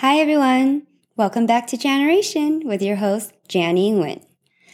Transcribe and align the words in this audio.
Hi, 0.00 0.16
everyone. 0.16 0.86
Welcome 1.18 1.44
back 1.44 1.66
to 1.66 1.76
Generation 1.76 2.62
with 2.64 2.80
your 2.80 2.96
host, 2.96 3.34
Janny 3.50 3.92
Nguyen. 3.92 4.24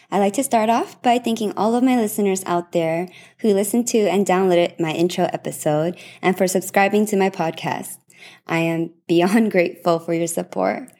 I'd 0.08 0.20
like 0.20 0.34
to 0.34 0.44
start 0.44 0.70
off 0.70 1.02
by 1.02 1.18
thanking 1.18 1.52
all 1.56 1.74
of 1.74 1.82
my 1.82 1.96
listeners 1.96 2.44
out 2.46 2.70
there 2.70 3.08
who 3.38 3.52
listened 3.52 3.88
to 3.88 3.98
and 3.98 4.24
downloaded 4.24 4.78
my 4.78 4.92
intro 4.92 5.24
episode 5.32 5.98
and 6.22 6.38
for 6.38 6.46
subscribing 6.46 7.06
to 7.06 7.16
my 7.16 7.28
podcast. 7.28 7.96
I 8.46 8.58
am 8.58 8.92
beyond 9.08 9.50
grateful 9.50 9.98
for 9.98 10.14
your 10.14 10.28
support. 10.28 10.92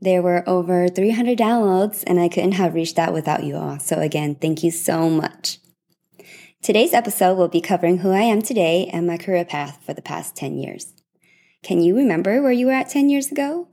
There 0.00 0.22
were 0.22 0.42
over 0.48 0.88
300 0.88 1.38
downloads 1.38 2.02
and 2.04 2.18
I 2.18 2.28
couldn't 2.28 2.58
have 2.58 2.74
reached 2.74 2.96
that 2.96 3.12
without 3.12 3.44
you 3.44 3.54
all. 3.54 3.78
So 3.78 4.00
again, 4.00 4.34
thank 4.34 4.64
you 4.64 4.72
so 4.72 5.08
much. 5.08 5.60
Today's 6.64 6.92
episode 6.92 7.36
will 7.38 7.46
be 7.46 7.60
covering 7.60 7.98
who 7.98 8.10
I 8.10 8.22
am 8.22 8.42
today 8.42 8.90
and 8.92 9.06
my 9.06 9.18
career 9.18 9.44
path 9.44 9.78
for 9.86 9.94
the 9.94 10.02
past 10.02 10.34
10 10.34 10.58
years. 10.58 10.97
Can 11.62 11.80
you 11.80 11.96
remember 11.96 12.40
where 12.40 12.52
you 12.52 12.66
were 12.66 12.72
at 12.72 12.88
10 12.88 13.10
years 13.10 13.30
ago? 13.32 13.68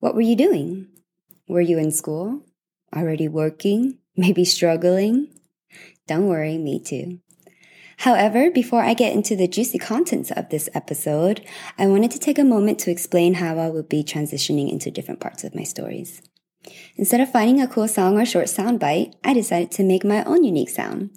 What 0.00 0.14
were 0.14 0.20
you 0.20 0.36
doing? 0.36 0.88
Were 1.48 1.60
you 1.60 1.78
in 1.78 1.90
school? 1.90 2.42
Already 2.94 3.28
working? 3.28 3.98
Maybe 4.16 4.44
struggling? 4.44 5.28
Don't 6.06 6.26
worry, 6.26 6.58
me 6.58 6.80
too. 6.80 7.20
However, 7.98 8.50
before 8.50 8.82
I 8.82 8.94
get 8.94 9.14
into 9.14 9.34
the 9.34 9.48
juicy 9.48 9.78
contents 9.78 10.30
of 10.30 10.50
this 10.50 10.68
episode, 10.74 11.44
I 11.78 11.86
wanted 11.86 12.10
to 12.10 12.18
take 12.18 12.38
a 12.38 12.44
moment 12.44 12.78
to 12.80 12.90
explain 12.90 13.34
how 13.34 13.58
I 13.58 13.68
will 13.68 13.82
be 13.82 14.04
transitioning 14.04 14.70
into 14.70 14.90
different 14.90 15.20
parts 15.20 15.44
of 15.44 15.54
my 15.54 15.62
stories. 15.62 16.20
Instead 16.96 17.20
of 17.20 17.32
finding 17.32 17.60
a 17.60 17.66
cool 17.66 17.88
song 17.88 18.18
or 18.18 18.26
short 18.26 18.48
sound 18.48 18.80
bite, 18.80 19.14
I 19.24 19.32
decided 19.32 19.70
to 19.72 19.82
make 19.82 20.04
my 20.04 20.22
own 20.24 20.44
unique 20.44 20.68
sound. 20.68 21.10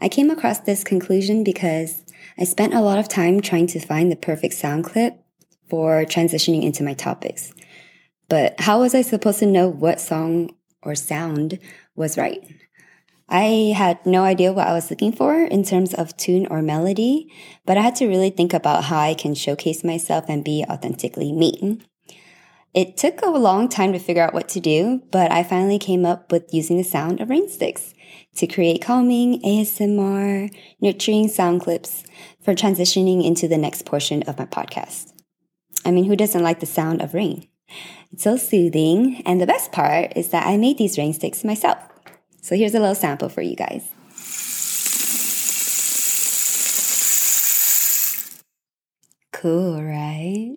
I 0.00 0.08
came 0.08 0.30
across 0.30 0.58
this 0.60 0.82
conclusion 0.82 1.44
because 1.44 2.02
I 2.40 2.44
spent 2.44 2.72
a 2.72 2.80
lot 2.80 2.98
of 2.98 3.06
time 3.06 3.42
trying 3.42 3.66
to 3.66 3.78
find 3.78 4.10
the 4.10 4.16
perfect 4.16 4.54
sound 4.54 4.84
clip 4.84 5.22
for 5.68 6.06
transitioning 6.06 6.62
into 6.62 6.82
my 6.82 6.94
topics. 6.94 7.52
But 8.30 8.58
how 8.58 8.80
was 8.80 8.94
I 8.94 9.02
supposed 9.02 9.40
to 9.40 9.46
know 9.46 9.68
what 9.68 10.00
song 10.00 10.54
or 10.82 10.94
sound 10.94 11.58
was 11.94 12.16
right? 12.16 12.40
I 13.28 13.74
had 13.76 14.04
no 14.06 14.24
idea 14.24 14.54
what 14.54 14.66
I 14.66 14.72
was 14.72 14.88
looking 14.88 15.12
for 15.12 15.44
in 15.44 15.64
terms 15.64 15.92
of 15.92 16.16
tune 16.16 16.46
or 16.46 16.62
melody, 16.62 17.30
but 17.66 17.76
I 17.76 17.82
had 17.82 17.96
to 17.96 18.08
really 18.08 18.30
think 18.30 18.54
about 18.54 18.84
how 18.84 18.98
I 18.98 19.12
can 19.12 19.34
showcase 19.34 19.84
myself 19.84 20.24
and 20.26 20.42
be 20.42 20.64
authentically 20.66 21.32
me. 21.32 21.78
It 22.72 22.96
took 22.96 23.20
a 23.20 23.28
long 23.28 23.68
time 23.68 23.92
to 23.92 23.98
figure 23.98 24.22
out 24.22 24.32
what 24.32 24.48
to 24.50 24.60
do, 24.60 25.02
but 25.10 25.30
I 25.30 25.42
finally 25.42 25.78
came 25.78 26.06
up 26.06 26.32
with 26.32 26.54
using 26.54 26.78
the 26.78 26.84
sound 26.84 27.20
of 27.20 27.28
rain 27.28 27.50
sticks 27.50 27.92
to 28.36 28.46
create 28.46 28.82
calming 28.82 29.40
ASMR, 29.42 30.54
nurturing 30.80 31.28
sound 31.28 31.60
clips 31.60 32.04
for 32.42 32.54
transitioning 32.54 33.24
into 33.24 33.48
the 33.48 33.58
next 33.58 33.84
portion 33.84 34.22
of 34.24 34.38
my 34.38 34.46
podcast. 34.46 35.12
I 35.84 35.90
mean, 35.90 36.04
who 36.04 36.16
doesn't 36.16 36.42
like 36.42 36.60
the 36.60 36.66
sound 36.66 37.02
of 37.02 37.14
rain? 37.14 37.48
It's 38.12 38.24
so 38.24 38.36
soothing. 38.36 39.22
And 39.24 39.40
the 39.40 39.46
best 39.46 39.72
part 39.72 40.12
is 40.16 40.28
that 40.28 40.46
I 40.46 40.56
made 40.56 40.78
these 40.78 40.98
rain 40.98 41.12
sticks 41.12 41.44
myself. 41.44 41.78
So 42.42 42.56
here's 42.56 42.74
a 42.74 42.80
little 42.80 42.94
sample 42.94 43.28
for 43.28 43.42
you 43.42 43.56
guys. 43.56 43.92
Cool, 49.32 49.82
right? 49.82 50.56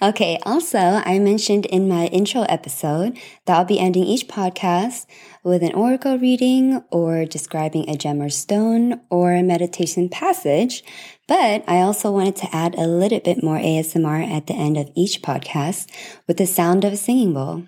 Okay, 0.00 0.38
also, 0.44 0.78
I 0.78 1.18
mentioned 1.18 1.66
in 1.66 1.88
my 1.88 2.06
intro 2.06 2.42
episode 2.42 3.18
that 3.44 3.58
I'll 3.58 3.64
be 3.64 3.78
ending 3.78 4.04
each 4.04 4.28
podcast 4.28 5.06
with 5.44 5.62
an 5.62 5.74
oracle 5.74 6.18
reading 6.18 6.82
or 6.90 7.24
describing 7.24 7.88
a 7.88 7.96
gem 7.96 8.20
or 8.22 8.28
stone 8.28 9.00
or 9.10 9.32
a 9.32 9.42
meditation 9.42 10.08
passage. 10.08 10.82
But 11.26 11.64
I 11.68 11.80
also 11.80 12.10
wanted 12.10 12.36
to 12.36 12.54
add 12.54 12.74
a 12.74 12.86
little 12.86 13.20
bit 13.20 13.42
more 13.42 13.58
ASMR 13.58 14.30
at 14.30 14.46
the 14.46 14.54
end 14.54 14.76
of 14.76 14.90
each 14.94 15.20
podcast 15.22 15.90
with 16.26 16.38
the 16.38 16.46
sound 16.46 16.84
of 16.84 16.92
a 16.92 16.96
singing 16.96 17.34
bowl. 17.34 17.64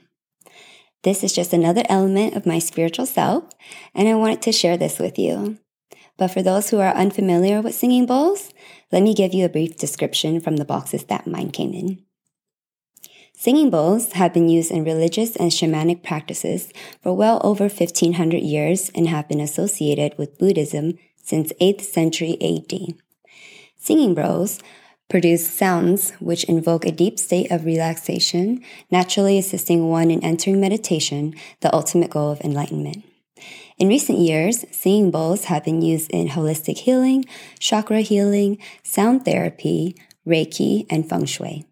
This 1.02 1.24
is 1.24 1.32
just 1.32 1.52
another 1.52 1.82
element 1.88 2.34
of 2.34 2.46
my 2.46 2.58
spiritual 2.58 3.06
self, 3.06 3.44
and 3.94 4.06
I 4.06 4.14
wanted 4.14 4.42
to 4.42 4.52
share 4.52 4.76
this 4.76 4.98
with 4.98 5.18
you. 5.18 5.58
But 6.18 6.28
for 6.28 6.42
those 6.42 6.68
who 6.68 6.78
are 6.78 6.94
unfamiliar 6.94 7.62
with 7.62 7.74
singing 7.74 8.04
bowls, 8.04 8.52
let 8.92 9.02
me 9.02 9.14
give 9.14 9.32
you 9.32 9.44
a 9.44 9.48
brief 9.48 9.76
description 9.76 10.40
from 10.40 10.56
the 10.56 10.64
boxes 10.64 11.04
that 11.04 11.26
mine 11.26 11.50
came 11.50 11.72
in. 11.72 12.02
Singing 13.32 13.70
bowls 13.70 14.12
have 14.12 14.34
been 14.34 14.50
used 14.50 14.70
in 14.70 14.84
religious 14.84 15.34
and 15.36 15.50
shamanic 15.50 16.02
practices 16.02 16.72
for 17.02 17.16
well 17.16 17.40
over 17.42 17.64
1500 17.64 18.36
years 18.38 18.90
and 18.94 19.08
have 19.08 19.28
been 19.28 19.40
associated 19.40 20.16
with 20.18 20.38
Buddhism 20.38 20.98
since 21.22 21.52
8th 21.60 21.80
century 21.80 22.36
AD. 22.42 22.94
Singing 23.78 24.14
bowls 24.14 24.60
produce 25.08 25.48
sounds 25.48 26.10
which 26.20 26.44
invoke 26.44 26.84
a 26.84 26.92
deep 26.92 27.18
state 27.18 27.50
of 27.50 27.64
relaxation, 27.64 28.62
naturally 28.90 29.38
assisting 29.38 29.88
one 29.88 30.10
in 30.10 30.22
entering 30.22 30.60
meditation, 30.60 31.34
the 31.60 31.74
ultimate 31.74 32.10
goal 32.10 32.30
of 32.30 32.40
enlightenment. 32.42 33.04
In 33.80 33.88
recent 33.88 34.18
years, 34.18 34.66
singing 34.70 35.10
bowls 35.10 35.44
have 35.44 35.64
been 35.64 35.80
used 35.80 36.10
in 36.10 36.28
holistic 36.28 36.76
healing, 36.76 37.24
chakra 37.58 38.02
healing, 38.02 38.58
sound 38.82 39.24
therapy, 39.24 39.96
Reiki, 40.28 40.84
and 40.90 41.08
feng 41.08 41.24
shui. 41.24 41.64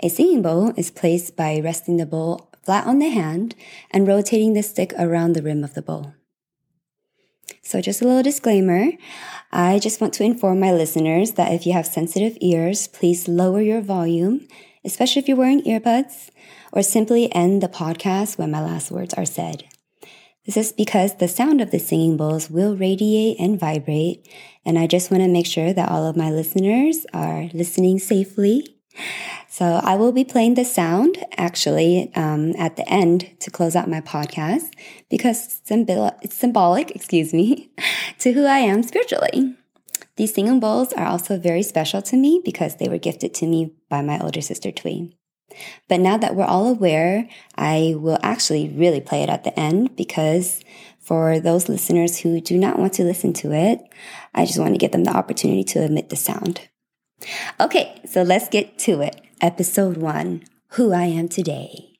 A 0.00 0.08
singing 0.08 0.42
bowl 0.42 0.72
is 0.76 0.90
placed 0.90 1.36
by 1.36 1.60
resting 1.60 1.96
the 1.96 2.06
bowl 2.06 2.50
flat 2.64 2.88
on 2.88 2.98
the 2.98 3.08
hand 3.08 3.54
and 3.92 4.08
rotating 4.08 4.54
the 4.54 4.64
stick 4.64 4.92
around 4.98 5.34
the 5.34 5.42
rim 5.42 5.62
of 5.62 5.74
the 5.74 5.82
bowl. 5.82 6.12
So, 7.62 7.80
just 7.80 8.02
a 8.02 8.04
little 8.04 8.24
disclaimer 8.24 8.90
I 9.52 9.78
just 9.78 10.00
want 10.00 10.14
to 10.14 10.24
inform 10.24 10.58
my 10.58 10.72
listeners 10.72 11.32
that 11.32 11.52
if 11.52 11.66
you 11.66 11.72
have 11.72 11.86
sensitive 11.86 12.36
ears, 12.40 12.88
please 12.88 13.28
lower 13.28 13.62
your 13.62 13.80
volume, 13.80 14.48
especially 14.84 15.22
if 15.22 15.28
you're 15.28 15.36
wearing 15.36 15.62
earbuds, 15.62 16.30
or 16.72 16.82
simply 16.82 17.32
end 17.32 17.62
the 17.62 17.68
podcast 17.68 18.38
when 18.38 18.50
my 18.50 18.60
last 18.60 18.90
words 18.90 19.14
are 19.14 19.24
said. 19.24 19.68
This 20.44 20.56
is 20.56 20.72
because 20.72 21.16
the 21.16 21.28
sound 21.28 21.60
of 21.60 21.70
the 21.70 21.78
singing 21.78 22.16
bowls 22.16 22.50
will 22.50 22.76
radiate 22.76 23.38
and 23.38 23.60
vibrate, 23.60 24.28
and 24.64 24.76
I 24.76 24.88
just 24.88 25.10
want 25.10 25.22
to 25.22 25.28
make 25.28 25.46
sure 25.46 25.72
that 25.72 25.88
all 25.88 26.04
of 26.04 26.16
my 26.16 26.30
listeners 26.30 27.06
are 27.14 27.48
listening 27.54 28.00
safely. 28.00 28.66
So 29.48 29.80
I 29.84 29.94
will 29.94 30.10
be 30.10 30.24
playing 30.24 30.54
the 30.54 30.64
sound 30.64 31.16
actually 31.36 32.10
um, 32.16 32.56
at 32.56 32.76
the 32.76 32.88
end 32.88 33.30
to 33.40 33.50
close 33.50 33.76
out 33.76 33.88
my 33.88 34.00
podcast 34.00 34.72
because 35.08 35.60
it's 35.68 36.34
symbolic, 36.34 36.90
excuse 36.90 37.32
me, 37.32 37.70
to 38.18 38.32
who 38.32 38.44
I 38.44 38.58
am 38.58 38.82
spiritually. 38.82 39.54
These 40.16 40.34
singing 40.34 40.58
bowls 40.58 40.92
are 40.92 41.06
also 41.06 41.38
very 41.38 41.62
special 41.62 42.02
to 42.02 42.16
me 42.16 42.40
because 42.44 42.76
they 42.76 42.88
were 42.88 42.98
gifted 42.98 43.32
to 43.34 43.46
me 43.46 43.74
by 43.88 44.02
my 44.02 44.18
older 44.18 44.40
sister 44.40 44.72
Twee. 44.72 45.16
But 45.88 46.00
now 46.00 46.16
that 46.16 46.34
we're 46.34 46.44
all 46.44 46.68
aware, 46.68 47.28
I 47.56 47.94
will 47.96 48.18
actually 48.22 48.68
really 48.68 49.00
play 49.00 49.22
it 49.22 49.28
at 49.28 49.44
the 49.44 49.58
end 49.58 49.96
because 49.96 50.62
for 51.00 51.40
those 51.40 51.68
listeners 51.68 52.18
who 52.18 52.40
do 52.40 52.56
not 52.56 52.78
want 52.78 52.92
to 52.94 53.04
listen 53.04 53.32
to 53.34 53.52
it, 53.52 53.80
I 54.34 54.46
just 54.46 54.58
want 54.58 54.74
to 54.74 54.78
give 54.78 54.92
them 54.92 55.04
the 55.04 55.16
opportunity 55.16 55.64
to 55.64 55.84
emit 55.84 56.08
the 56.08 56.16
sound. 56.16 56.68
Okay, 57.60 58.00
so 58.06 58.22
let's 58.22 58.48
get 58.48 58.78
to 58.80 59.00
it. 59.00 59.20
Episode 59.40 59.96
1 59.96 60.44
Who 60.70 60.92
I 60.92 61.04
Am 61.04 61.28
Today. 61.28 61.91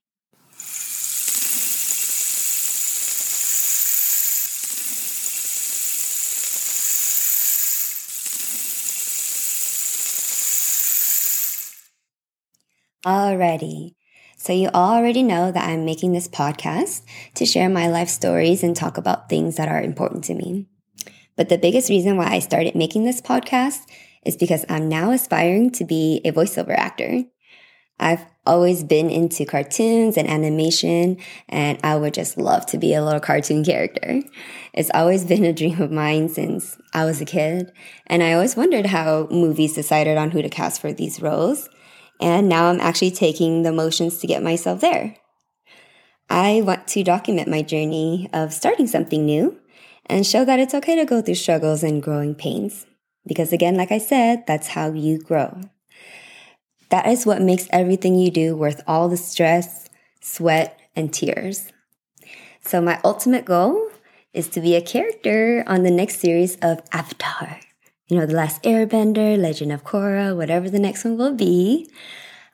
Alrighty. 13.05 13.97
So 14.37 14.53
you 14.53 14.69
already 14.69 15.25
know 15.25 15.51
that 15.51 15.69
I'm 15.69 15.85
making 15.85 16.13
this 16.13 16.29
podcast 16.29 17.03
to 17.35 17.45
share 17.45 17.69
my 17.69 17.89
life 17.89 18.09
stories 18.09 18.63
and 18.63 18.77
talk 18.77 18.97
about 18.97 19.29
things 19.29 19.57
that 19.57 19.69
are 19.69 19.83
important 19.83 20.23
to 20.25 20.35
me. 20.35 20.69
But 21.37 21.49
the 21.49 21.59
biggest 21.59 21.91
reason 21.91 22.17
why 22.17 22.27
I 22.27 22.39
started 22.39 22.77
making 22.77 23.05
this 23.05 23.21
podcast 23.21 23.81
is 24.25 24.37
because 24.37 24.65
I'm 24.69 24.89
now 24.89 25.11
aspiring 25.11 25.71
to 25.73 25.85
be 25.85 26.21
a 26.25 26.31
voiceover 26.31 26.77
actor. 26.77 27.25
I've 27.99 28.25
always 28.47 28.85
been 28.85 29.11
into 29.11 29.45
cartoons 29.47 30.17
and 30.17 30.29
animation, 30.29 31.19
and 31.49 31.81
I 31.83 31.97
would 31.97 32.15
just 32.15 32.37
love 32.37 32.67
to 32.67 32.79
be 32.79 32.95
a 32.95 33.05
little 33.05 33.21
cartoon 33.21 33.65
character. 33.65 34.23
It's 34.75 34.91
always 34.95 35.25
been 35.33 35.45
a 35.45 35.53
dream 35.53 35.83
of 35.83 35.91
mine 35.91 36.29
since 36.29 36.79
I 36.95 37.05
was 37.05 37.21
a 37.21 37.25
kid, 37.25 37.73
and 38.07 38.23
I 38.23 38.33
always 38.35 38.57
wondered 38.57 38.87
how 38.87 39.27
movies 39.29 39.75
decided 39.75 40.19
on 40.19 40.31
who 40.31 40.41
to 40.41 40.49
cast 40.49 40.81
for 40.81 40.93
these 40.93 41.21
roles. 41.21 41.69
And 42.23 42.49
now 42.49 42.67
I'm 42.71 42.81
actually 42.81 43.11
taking 43.11 43.65
the 43.65 43.73
motions 43.73 44.19
to 44.19 44.29
get 44.29 44.45
myself 44.45 44.81
there. 44.81 45.17
I 46.31 46.63
want 46.65 46.87
to 46.89 47.03
document 47.03 47.49
my 47.49 47.63
journey 47.63 48.31
of 48.33 48.53
starting 48.53 48.87
something 48.87 49.27
new 49.27 49.59
and 50.07 50.25
show 50.25 50.45
that 50.45 50.61
it's 50.61 50.73
okay 50.73 50.95
to 50.95 51.05
go 51.05 51.21
through 51.21 51.35
struggles 51.35 51.83
and 51.83 52.01
growing 52.01 52.37
pains. 52.37 52.87
Because 53.27 53.53
again, 53.53 53.75
like 53.75 53.91
I 53.91 53.99
said, 53.99 54.45
that's 54.47 54.69
how 54.69 54.93
you 54.93 55.19
grow. 55.19 55.63
That 56.91 57.09
is 57.09 57.27
what 57.27 57.43
makes 57.43 57.67
everything 57.71 58.15
you 58.15 58.31
do 58.31 58.55
worth 58.55 58.83
all 58.87 59.09
the 59.09 59.17
stress, 59.17 59.91
sweat, 60.21 60.79
and 60.95 61.13
tears. 61.13 61.73
So, 62.61 62.81
my 62.81 63.01
ultimate 63.03 63.45
goal 63.45 63.91
is 64.33 64.49
to 64.51 64.61
be 64.61 64.77
a 64.77 64.81
character 64.81 65.65
on 65.67 65.83
the 65.83 65.91
next 65.91 66.21
series 66.21 66.57
of 66.63 66.83
Avatar 66.93 67.59
you 68.09 68.19
know, 68.19 68.27
The 68.27 68.35
Last 68.35 68.63
Airbender, 68.63 69.39
Legend 69.39 69.73
of 69.73 69.85
Korra, 69.85 70.37
whatever 70.37 70.69
the 70.69 70.79
next 70.79 71.05
one 71.05 71.17
will 71.17 71.35
be. 71.35 71.91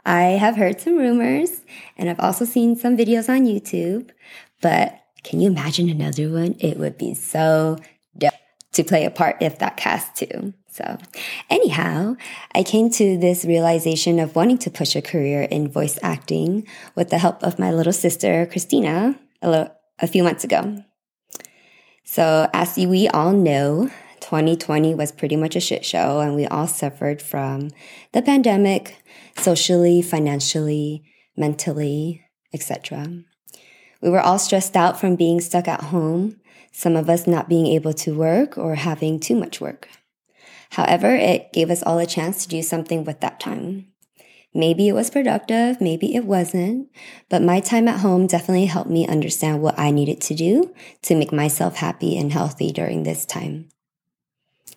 I 0.05 0.23
have 0.23 0.57
heard 0.57 0.81
some 0.81 0.97
rumors 0.97 1.63
and 1.97 2.09
I've 2.09 2.21
also 2.21 2.45
seen 2.45 2.77
some 2.77 2.97
videos 2.97 3.29
on 3.29 3.47
YouTube, 3.47 4.11
but 4.63 5.01
can 5.25 5.41
you 5.41 5.51
imagine 5.51 5.89
another 5.89 6.31
one? 6.31 6.57
It 6.61 6.79
would 6.79 6.97
be 6.97 7.15
so 7.15 7.77
dope 8.17 8.33
to 8.73 8.85
play 8.85 9.05
a 9.05 9.11
part 9.11 9.37
if 9.41 9.59
that 9.59 9.77
cast 9.77 10.17
too. 10.17 10.55
So, 10.71 10.97
anyhow, 11.51 12.17
I 12.55 12.63
came 12.63 12.89
to 12.91 13.19
this 13.19 13.45
realization 13.45 14.21
of 14.21 14.37
wanting 14.37 14.59
to 14.59 14.71
push 14.71 14.95
a 14.95 15.03
career 15.03 15.43
in 15.43 15.69
voice 15.69 15.99
acting 16.03 16.69
with 16.95 17.11
the 17.11 17.19
help 17.19 17.43
of 17.43 17.59
my 17.59 17.73
little 17.73 17.93
sister, 17.93 18.47
Christina, 18.47 19.19
a, 19.43 19.51
little, 19.51 19.75
a 19.99 20.07
few 20.07 20.23
months 20.23 20.45
ago. 20.45 20.85
So, 22.05 22.49
as 22.55 22.77
we 22.77 23.09
all 23.09 23.33
know, 23.33 23.91
2020 24.29 24.95
was 24.95 25.11
pretty 25.11 25.37
much 25.37 25.57
a 25.57 25.61
shit 25.61 25.87
show, 25.87 26.21
and 26.21 26.37
we 26.37 26.47
all 26.47 26.67
suffered 26.67 27.23
from 27.23 27.71
the 28.13 28.21
pandemic, 28.21 29.03
socially, 29.39 30.03
financially, 30.03 31.03
mentally, 31.35 32.23
etc. 32.53 33.23
We 34.03 34.11
were 34.11 34.21
all 34.21 34.39
stressed 34.39 34.77
out 34.77 35.01
from 35.01 35.17
being 35.17 35.41
stuck 35.41 35.67
at 35.67 35.85
home, 35.85 36.39
some 36.73 36.95
of 36.95 37.09
us 37.09 37.27
not 37.27 37.49
being 37.49 37.69
able 37.69 37.95
to 37.95 38.15
work 38.15 38.59
or 38.59 38.75
having 38.75 39.19
too 39.19 39.35
much 39.35 39.63
work. 39.63 39.89
However, 40.73 41.17
it 41.17 41.51
gave 41.55 41.71
us 41.71 41.83
all 41.83 41.99
a 41.99 42.05
chance 42.05 42.43
to 42.43 42.51
do 42.51 42.61
something 42.61 43.05
with 43.05 43.21
that 43.21 43.41
time. 43.41 43.87
Maybe 44.53 44.89
it 44.89 44.93
was 44.93 45.09
productive, 45.09 45.81
maybe 45.81 46.15
it 46.15 46.27
wasn't, 46.27 46.89
but 47.31 47.41
my 47.41 47.61
time 47.61 47.89
at 47.89 48.01
home 48.01 48.27
definitely 48.27 48.67
helped 48.67 48.91
me 48.91 49.09
understand 49.09 49.63
what 49.63 49.79
I 49.79 49.91
needed 49.91 50.21
to 50.23 50.35
do 50.35 50.75
to 51.05 51.15
make 51.15 51.33
myself 51.33 51.77
happy 51.77 52.19
and 52.19 52.31
healthy 52.31 52.73
during 52.73 53.05
this 53.05 53.25
time. 53.25 53.71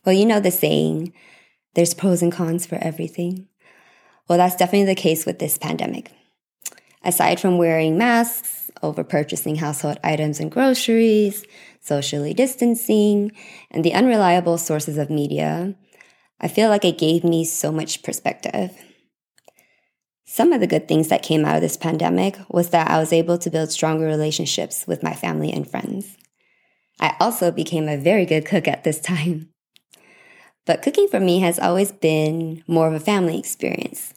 Well, 0.05 0.15
you 0.15 0.25
know 0.25 0.39
the 0.39 0.51
saying, 0.51 1.13
there's 1.75 1.93
pros 1.93 2.21
and 2.21 2.31
cons 2.31 2.65
for 2.65 2.75
everything. 2.75 3.47
Well, 4.27 4.37
that's 4.37 4.55
definitely 4.55 4.85
the 4.85 4.95
case 4.95 5.25
with 5.25 5.39
this 5.39 5.57
pandemic. 5.57 6.11
Aside 7.03 7.39
from 7.39 7.57
wearing 7.57 7.97
masks, 7.97 8.71
over 8.83 9.03
purchasing 9.03 9.57
household 9.57 9.99
items 10.03 10.39
and 10.39 10.51
groceries, 10.51 11.43
socially 11.81 12.33
distancing, 12.33 13.31
and 13.69 13.83
the 13.83 13.93
unreliable 13.93 14.57
sources 14.57 14.97
of 14.97 15.09
media, 15.09 15.75
I 16.39 16.47
feel 16.47 16.69
like 16.69 16.85
it 16.85 16.97
gave 16.97 17.23
me 17.23 17.45
so 17.45 17.71
much 17.71 18.03
perspective. 18.03 18.71
Some 20.25 20.53
of 20.53 20.61
the 20.61 20.67
good 20.67 20.87
things 20.87 21.09
that 21.09 21.23
came 21.23 21.45
out 21.45 21.57
of 21.57 21.61
this 21.61 21.77
pandemic 21.77 22.37
was 22.49 22.69
that 22.69 22.89
I 22.89 22.99
was 22.99 23.13
able 23.13 23.37
to 23.37 23.49
build 23.49 23.71
stronger 23.71 24.05
relationships 24.05 24.85
with 24.87 25.03
my 25.03 25.13
family 25.13 25.51
and 25.51 25.69
friends. 25.69 26.17
I 26.99 27.15
also 27.19 27.51
became 27.51 27.87
a 27.87 27.97
very 27.97 28.25
good 28.25 28.45
cook 28.45 28.67
at 28.67 28.83
this 28.83 28.99
time. 29.01 29.50
But 30.65 30.81
cooking 30.81 31.07
for 31.07 31.19
me 31.19 31.39
has 31.39 31.59
always 31.59 31.91
been 31.91 32.63
more 32.67 32.87
of 32.87 32.93
a 32.93 32.99
family 32.99 33.37
experience. 33.37 34.13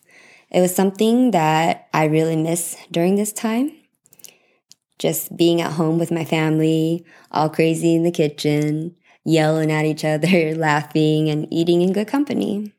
It 0.51 0.61
was 0.61 0.75
something 0.75 1.31
that 1.33 1.89
I 1.93 2.05
really 2.05 2.37
miss 2.37 2.77
during 2.91 3.17
this 3.17 3.33
time 3.33 3.73
just 4.99 5.37
being 5.37 5.61
at 5.61 5.73
home 5.73 5.99
with 5.99 6.11
my 6.11 6.25
family, 6.25 7.05
all 7.31 7.49
crazy 7.49 7.95
in 7.95 8.05
the 8.05 8.11
kitchen, 8.11 8.95
yelling 9.25 9.73
at 9.73 9.85
each 9.85 10.05
other, 10.05 10.55
laughing, 10.57 11.29
and 11.29 11.47
eating 11.53 11.83
in 11.83 11.93
good 11.93 12.09
company. 12.09 12.73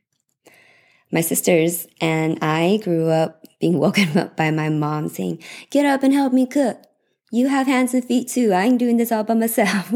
My 1.12 1.22
sisters 1.22 1.88
and 2.02 2.40
I 2.42 2.80
grew 2.84 3.10
up 3.10 3.46
being 3.60 3.78
woken 3.86 4.18
up 4.18 4.36
by 4.36 4.52
my 4.52 4.70
mom 4.70 5.10
saying, 5.10 5.44
Get 5.70 5.86
up 5.86 6.04
and 6.04 6.14
help 6.14 6.34
me 6.34 6.46
cook. 6.46 6.82
You 7.32 7.48
have 7.48 7.68
hands 7.68 7.94
and 7.94 8.04
feet 8.04 8.30
too. 8.30 8.54
I 8.54 8.64
ain't 8.64 8.80
doing 8.80 8.98
this 8.98 9.12
all 9.12 9.24
by 9.24 9.34
myself. 9.34 9.94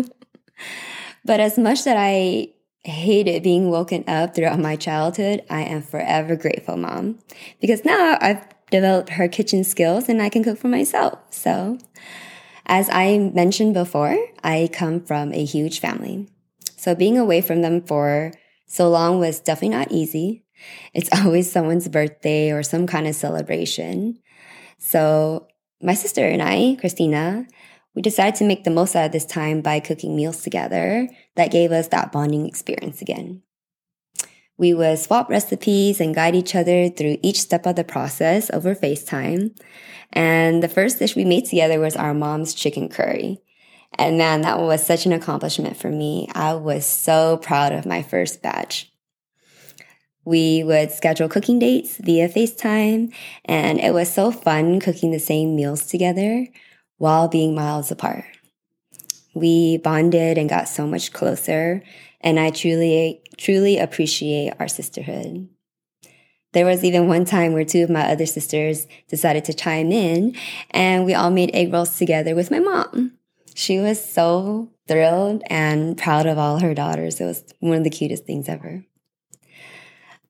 but 1.25 1.39
as 1.39 1.57
much 1.57 1.83
that 1.83 1.95
I 1.97 2.49
hated 2.83 3.43
being 3.43 3.69
woken 3.69 4.03
up 4.07 4.35
throughout 4.35 4.59
my 4.59 4.75
childhood, 4.75 5.43
I 5.49 5.61
am 5.61 5.81
forever 5.81 6.35
grateful, 6.35 6.77
mom, 6.77 7.19
because 7.59 7.83
now 7.83 8.17
I've 8.21 8.45
developed 8.71 9.09
her 9.11 9.27
kitchen 9.27 9.63
skills 9.63 10.09
and 10.09 10.21
I 10.21 10.29
can 10.29 10.43
cook 10.43 10.57
for 10.57 10.67
myself. 10.67 11.19
So, 11.31 11.77
as 12.65 12.89
I 12.91 13.17
mentioned 13.17 13.73
before, 13.73 14.17
I 14.43 14.69
come 14.71 15.01
from 15.01 15.33
a 15.33 15.43
huge 15.43 15.79
family. 15.79 16.27
So 16.77 16.95
being 16.95 17.17
away 17.17 17.41
from 17.41 17.61
them 17.61 17.81
for 17.81 18.31
so 18.67 18.89
long 18.89 19.19
was 19.19 19.39
definitely 19.39 19.77
not 19.77 19.91
easy. 19.91 20.45
It's 20.93 21.09
always 21.19 21.51
someone's 21.51 21.87
birthday 21.89 22.51
or 22.51 22.63
some 22.63 22.87
kind 22.87 23.07
of 23.07 23.15
celebration. 23.15 24.19
So 24.77 25.47
my 25.81 25.93
sister 25.93 26.25
and 26.25 26.41
I, 26.41 26.77
Christina, 26.79 27.47
we 27.95 28.01
decided 28.01 28.35
to 28.35 28.45
make 28.45 28.63
the 28.63 28.69
most 28.69 28.95
out 28.95 29.07
of 29.07 29.11
this 29.11 29.25
time 29.25 29.61
by 29.61 29.79
cooking 29.79 30.15
meals 30.15 30.41
together 30.41 31.09
that 31.35 31.51
gave 31.51 31.71
us 31.71 31.87
that 31.87 32.11
bonding 32.11 32.45
experience 32.45 33.01
again. 33.01 33.41
We 34.57 34.73
would 34.73 34.99
swap 34.99 35.29
recipes 35.29 36.01
and 36.01 36.13
guide 36.13 36.35
each 36.35 36.53
other 36.53 36.89
through 36.89 37.17
each 37.23 37.39
step 37.39 37.65
of 37.65 37.77
the 37.77 37.83
process 37.85 38.51
over 38.51 38.75
FaceTime. 38.75 39.57
And 40.11 40.61
the 40.61 40.67
first 40.67 40.99
dish 40.99 41.15
we 41.15 41.23
made 41.23 41.45
together 41.45 41.79
was 41.79 41.95
our 41.95 42.13
mom's 42.13 42.53
chicken 42.53 42.89
curry. 42.89 43.41
And 43.97 44.17
man, 44.17 44.41
that 44.41 44.59
was 44.59 44.85
such 44.85 45.05
an 45.05 45.13
accomplishment 45.13 45.77
for 45.77 45.89
me. 45.89 46.27
I 46.33 46.55
was 46.55 46.85
so 46.85 47.37
proud 47.37 47.71
of 47.71 47.85
my 47.85 48.03
first 48.03 48.41
batch. 48.41 48.91
We 50.25 50.63
would 50.63 50.91
schedule 50.91 51.29
cooking 51.29 51.57
dates 51.57 51.97
via 51.97 52.29
FaceTime, 52.29 53.13
and 53.45 53.79
it 53.79 53.93
was 53.93 54.13
so 54.13 54.29
fun 54.29 54.79
cooking 54.79 55.11
the 55.11 55.19
same 55.19 55.55
meals 55.55 55.87
together 55.87 56.45
while 56.99 57.27
being 57.27 57.55
miles 57.55 57.89
apart. 57.89 58.25
We 59.33 59.77
bonded 59.77 60.37
and 60.37 60.47
got 60.47 60.69
so 60.69 60.85
much 60.85 61.11
closer, 61.11 61.81
and 62.21 62.39
I 62.39 62.51
truly, 62.51 63.21
truly 63.37 63.79
appreciate 63.79 64.53
our 64.59 64.67
sisterhood. 64.67 65.49
There 66.51 66.65
was 66.65 66.83
even 66.83 67.07
one 67.07 67.25
time 67.25 67.53
where 67.53 67.65
two 67.65 67.83
of 67.83 67.89
my 67.89 68.11
other 68.11 68.25
sisters 68.25 68.87
decided 69.07 69.45
to 69.45 69.53
chime 69.53 69.91
in 69.91 70.35
and 70.71 71.05
we 71.05 71.13
all 71.13 71.29
made 71.29 71.51
egg 71.53 71.71
rolls 71.71 71.97
together 71.97 72.33
with 72.33 72.49
my 72.49 72.59
mom. 72.59 73.13
She 73.53 73.77
was 73.79 74.03
so 74.03 74.69
thrilled 74.87 75.43
and 75.47 75.95
proud 75.95 76.25
of 76.25 76.39
all 76.39 76.59
her 76.59 76.73
daughters. 76.73 77.21
It 77.21 77.25
was 77.25 77.43
one 77.59 77.77
of 77.77 77.83
the 77.83 77.89
cutest 77.91 78.25
things 78.25 78.49
ever. 78.49 78.83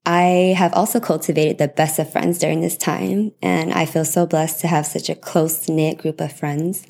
I 0.09 0.55
have 0.57 0.73
also 0.73 0.99
cultivated 0.99 1.59
the 1.59 1.67
best 1.67 1.99
of 1.99 2.11
friends 2.11 2.39
during 2.39 2.61
this 2.61 2.75
time, 2.75 3.31
and 3.43 3.71
I 3.71 3.85
feel 3.85 4.03
so 4.03 4.25
blessed 4.25 4.59
to 4.61 4.67
have 4.67 4.87
such 4.87 5.07
a 5.07 5.13
close 5.13 5.69
knit 5.69 5.99
group 5.99 6.19
of 6.19 6.33
friends. 6.33 6.87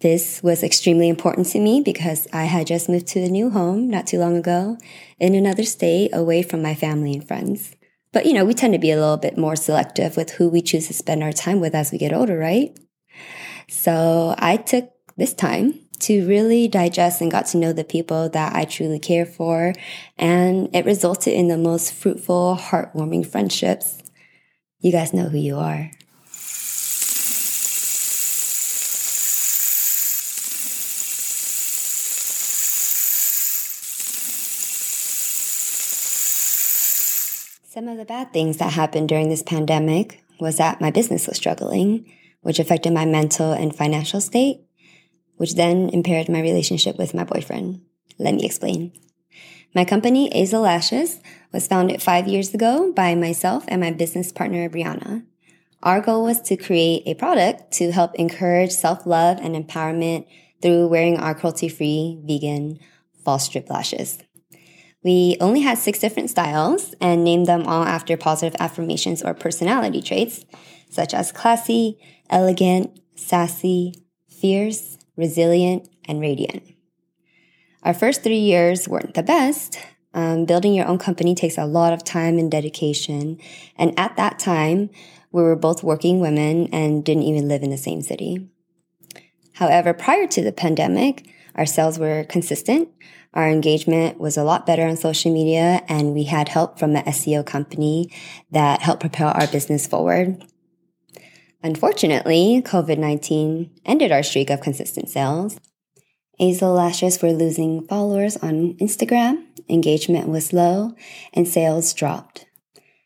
This 0.00 0.42
was 0.42 0.62
extremely 0.62 1.08
important 1.08 1.46
to 1.48 1.60
me 1.60 1.80
because 1.80 2.28
I 2.34 2.44
had 2.44 2.66
just 2.66 2.90
moved 2.90 3.06
to 3.08 3.20
a 3.20 3.30
new 3.30 3.48
home 3.48 3.88
not 3.88 4.06
too 4.06 4.18
long 4.18 4.36
ago 4.36 4.76
in 5.18 5.34
another 5.34 5.62
state 5.62 6.10
away 6.12 6.42
from 6.42 6.60
my 6.60 6.74
family 6.74 7.14
and 7.14 7.26
friends. 7.26 7.74
But, 8.12 8.26
you 8.26 8.34
know, 8.34 8.44
we 8.44 8.52
tend 8.52 8.74
to 8.74 8.78
be 8.78 8.90
a 8.90 9.00
little 9.00 9.16
bit 9.16 9.38
more 9.38 9.56
selective 9.56 10.18
with 10.18 10.32
who 10.32 10.50
we 10.50 10.60
choose 10.60 10.88
to 10.88 10.92
spend 10.92 11.22
our 11.22 11.32
time 11.32 11.58
with 11.58 11.74
as 11.74 11.90
we 11.90 11.96
get 11.96 12.12
older, 12.12 12.36
right? 12.36 12.78
So 13.70 14.34
I 14.36 14.58
took 14.58 14.90
this 15.16 15.32
time 15.32 15.85
to 16.00 16.26
really 16.26 16.68
digest 16.68 17.20
and 17.20 17.30
got 17.30 17.46
to 17.46 17.58
know 17.58 17.72
the 17.72 17.84
people 17.84 18.28
that 18.30 18.54
I 18.54 18.64
truly 18.64 18.98
care 18.98 19.26
for. 19.26 19.72
And 20.18 20.74
it 20.74 20.84
resulted 20.84 21.34
in 21.34 21.48
the 21.48 21.58
most 21.58 21.92
fruitful, 21.92 22.58
heartwarming 22.60 23.26
friendships. 23.26 24.02
You 24.80 24.92
guys 24.92 25.12
know 25.12 25.28
who 25.28 25.38
you 25.38 25.56
are. 25.56 25.90
Some 37.76 37.88
of 37.88 37.98
the 37.98 38.06
bad 38.06 38.32
things 38.32 38.56
that 38.56 38.72
happened 38.72 39.10
during 39.10 39.28
this 39.28 39.42
pandemic 39.42 40.24
was 40.40 40.56
that 40.56 40.80
my 40.80 40.90
business 40.90 41.26
was 41.26 41.36
struggling, 41.36 42.10
which 42.40 42.58
affected 42.58 42.92
my 42.94 43.04
mental 43.04 43.52
and 43.52 43.76
financial 43.76 44.20
state, 44.20 44.65
which 45.36 45.54
then 45.54 45.88
impaired 45.90 46.28
my 46.28 46.40
relationship 46.40 46.98
with 46.98 47.14
my 47.14 47.24
boyfriend. 47.24 47.80
Let 48.18 48.34
me 48.34 48.44
explain. 48.44 48.92
My 49.74 49.84
company, 49.84 50.32
Azel 50.32 50.62
Lashes, 50.62 51.20
was 51.52 51.66
founded 51.66 52.02
five 52.02 52.26
years 52.26 52.54
ago 52.54 52.92
by 52.92 53.14
myself 53.14 53.64
and 53.68 53.80
my 53.80 53.90
business 53.90 54.32
partner, 54.32 54.68
Brianna. 54.68 55.24
Our 55.82 56.00
goal 56.00 56.24
was 56.24 56.40
to 56.42 56.56
create 56.56 57.02
a 57.06 57.14
product 57.14 57.72
to 57.72 57.92
help 57.92 58.14
encourage 58.14 58.72
self-love 58.72 59.38
and 59.40 59.54
empowerment 59.54 60.26
through 60.62 60.88
wearing 60.88 61.18
our 61.18 61.34
cruelty-free, 61.34 62.22
vegan, 62.24 62.78
false 63.24 63.44
strip 63.44 63.68
lashes. 63.68 64.18
We 65.04 65.36
only 65.40 65.60
had 65.60 65.78
six 65.78 65.98
different 65.98 66.30
styles 66.30 66.94
and 67.00 67.22
named 67.22 67.46
them 67.46 67.66
all 67.66 67.84
after 67.84 68.16
positive 68.16 68.56
affirmations 68.58 69.22
or 69.22 69.34
personality 69.34 70.00
traits, 70.00 70.44
such 70.90 71.12
as 71.12 71.30
classy, 71.30 71.98
elegant, 72.30 72.98
sassy, 73.14 73.92
fierce, 74.28 74.95
resilient, 75.16 75.88
and 76.06 76.20
radiant. 76.20 76.62
Our 77.82 77.94
first 77.94 78.22
three 78.22 78.38
years 78.38 78.88
weren't 78.88 79.14
the 79.14 79.22
best. 79.22 79.78
Um, 80.14 80.44
building 80.44 80.74
your 80.74 80.86
own 80.86 80.98
company 80.98 81.34
takes 81.34 81.58
a 81.58 81.66
lot 81.66 81.92
of 81.92 82.02
time 82.04 82.38
and 82.38 82.50
dedication. 82.50 83.38
And 83.76 83.98
at 83.98 84.16
that 84.16 84.38
time, 84.38 84.90
we 85.32 85.42
were 85.42 85.56
both 85.56 85.82
working 85.82 86.20
women 86.20 86.68
and 86.72 87.04
didn't 87.04 87.24
even 87.24 87.48
live 87.48 87.62
in 87.62 87.70
the 87.70 87.76
same 87.76 88.00
city. 88.00 88.48
However, 89.52 89.92
prior 89.92 90.26
to 90.26 90.42
the 90.42 90.52
pandemic, 90.52 91.28
Our 91.56 91.66
sales 91.66 91.98
were 91.98 92.24
consistent. 92.24 92.90
Our 93.34 93.48
engagement 93.48 94.20
was 94.20 94.36
a 94.36 94.44
lot 94.44 94.66
better 94.66 94.86
on 94.86 94.96
social 94.96 95.32
media, 95.32 95.82
and 95.88 96.14
we 96.14 96.24
had 96.24 96.48
help 96.48 96.78
from 96.78 96.94
an 96.94 97.04
SEO 97.06 97.44
company 97.44 98.12
that 98.50 98.82
helped 98.82 99.00
propel 99.00 99.28
our 99.28 99.46
business 99.46 99.86
forward. 99.86 100.44
Unfortunately, 101.66 102.62
COVID 102.64 102.96
19 102.96 103.80
ended 103.84 104.12
our 104.12 104.22
streak 104.22 104.50
of 104.50 104.60
consistent 104.60 105.08
sales. 105.08 105.58
Azel 106.38 106.72
Lashes 106.72 107.20
were 107.20 107.32
losing 107.32 107.84
followers 107.88 108.36
on 108.36 108.74
Instagram, 108.74 109.44
engagement 109.68 110.28
was 110.28 110.52
low, 110.52 110.94
and 111.34 111.48
sales 111.48 111.92
dropped. 111.92 112.46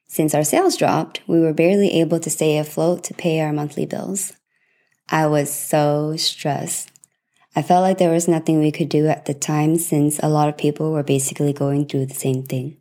Since 0.08 0.34
our 0.34 0.44
sales 0.44 0.76
dropped, 0.76 1.22
we 1.26 1.40
were 1.40 1.54
barely 1.54 2.00
able 2.02 2.20
to 2.20 2.28
stay 2.28 2.58
afloat 2.58 3.02
to 3.04 3.14
pay 3.14 3.40
our 3.40 3.50
monthly 3.50 3.86
bills. 3.86 4.34
I 5.08 5.26
was 5.26 5.50
so 5.50 6.16
stressed. 6.18 6.92
I 7.56 7.62
felt 7.62 7.80
like 7.80 7.96
there 7.96 8.12
was 8.12 8.28
nothing 8.28 8.60
we 8.60 8.72
could 8.72 8.90
do 8.90 9.06
at 9.06 9.24
the 9.24 9.32
time 9.32 9.78
since 9.78 10.18
a 10.18 10.28
lot 10.28 10.50
of 10.50 10.58
people 10.58 10.92
were 10.92 11.02
basically 11.02 11.54
going 11.54 11.86
through 11.86 12.06
the 12.06 12.14
same 12.14 12.42
thing. 12.42 12.76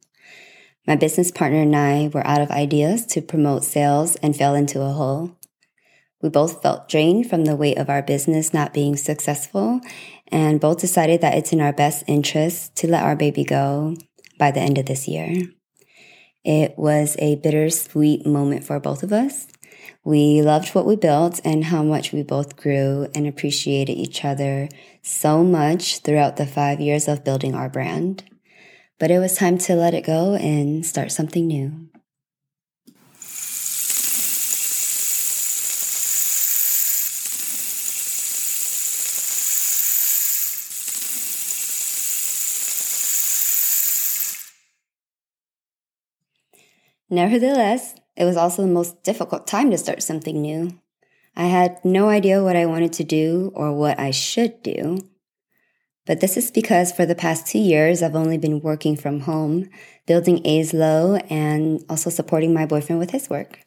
My 0.86 0.98
business 0.98 1.32
partner 1.32 1.62
and 1.62 1.74
I 1.74 2.10
were 2.14 2.28
out 2.28 2.42
of 2.42 2.52
ideas 2.52 3.06
to 3.14 3.22
promote 3.22 3.64
sales 3.64 4.18
and 4.18 4.36
fell 4.36 4.56
into 4.56 4.82
a 4.82 4.92
hole. 4.92 5.39
We 6.22 6.30
both 6.30 6.62
felt 6.62 6.90
drained 6.90 7.30
from 7.30 7.46
the 7.46 7.56
weight 7.56 7.78
of 7.78 7.90
our 7.90 8.02
business 8.02 8.54
not 8.54 8.74
being 8.74 8.98
successful 8.98 9.80
and 10.28 10.60
both 10.60 10.80
decided 10.80 11.22
that 11.22 11.38
it's 11.38 11.54
in 11.54 11.62
our 11.62 11.74
best 11.74 12.04
interest 12.08 12.76
to 12.78 12.88
let 12.88 13.04
our 13.04 13.16
baby 13.16 13.44
go 13.44 13.96
by 14.38 14.52
the 14.52 14.60
end 14.60 14.78
of 14.78 14.86
this 14.86 15.08
year. 15.08 15.44
It 16.44 16.78
was 16.78 17.16
a 17.20 17.36
bittersweet 17.36 18.26
moment 18.26 18.64
for 18.64 18.80
both 18.80 19.04
of 19.04 19.14
us. 19.14 19.48
We 20.04 20.42
loved 20.42 20.70
what 20.70 20.86
we 20.86 20.96
built 20.96 21.40
and 21.44 21.66
how 21.66 21.84
much 21.84 22.12
we 22.12 22.24
both 22.24 22.56
grew 22.56 23.08
and 23.14 23.28
appreciated 23.28 23.94
each 23.94 24.24
other 24.24 24.70
so 25.02 25.44
much 25.44 26.00
throughout 26.00 26.38
the 26.38 26.46
five 26.46 26.80
years 26.80 27.08
of 27.08 27.24
building 27.24 27.54
our 27.54 27.70
brand. 27.70 28.24
But 28.98 29.12
it 29.12 29.20
was 29.20 29.36
time 29.36 29.58
to 29.60 29.76
let 29.76 29.94
it 29.94 30.06
go 30.06 30.36
and 30.36 30.86
start 30.86 31.12
something 31.12 31.48
new. 31.48 31.90
Nevertheless, 47.10 47.96
it 48.16 48.26
was 48.26 48.38
also 48.38 48.62
the 48.62 48.68
most 48.68 49.04
difficult 49.04 49.48
time 49.48 49.72
to 49.72 49.78
start 49.78 50.04
something 50.04 50.42
new. 50.42 50.80
I 51.36 51.46
had 51.46 51.84
no 51.84 52.10
idea 52.10 52.44
what 52.44 52.56
I 52.56 52.66
wanted 52.66 52.94
to 52.94 53.04
do 53.04 53.52
or 53.56 53.74
what 53.74 54.00
I 54.00 54.12
should 54.12 54.62
do. 54.62 54.98
But 56.06 56.22
this 56.22 56.38
is 56.38 56.52
because 56.52 56.92
for 56.92 57.06
the 57.06 57.16
past 57.16 57.48
two 57.48 57.60
years, 57.60 58.02
I've 58.02 58.16
only 58.16 58.38
been 58.38 58.62
working 58.62 58.98
from 58.98 59.22
home, 59.22 59.70
building 60.06 60.42
Azlo, 60.44 61.24
and 61.30 61.84
also 61.88 62.10
supporting 62.10 62.54
my 62.54 62.66
boyfriend 62.66 63.00
with 63.00 63.12
his 63.12 63.30
work. 63.30 63.60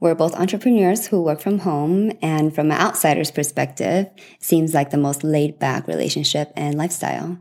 We're 0.00 0.14
both 0.14 0.34
entrepreneurs 0.34 1.06
who 1.06 1.22
work 1.22 1.40
from 1.40 1.60
home, 1.60 2.12
and 2.20 2.54
from 2.54 2.70
an 2.70 2.80
outsider's 2.80 3.30
perspective, 3.30 4.08
seems 4.40 4.74
like 4.74 4.90
the 4.90 4.96
most 4.96 5.22
laid 5.22 5.58
back 5.58 5.86
relationship 5.86 6.52
and 6.56 6.74
lifestyle. 6.74 7.38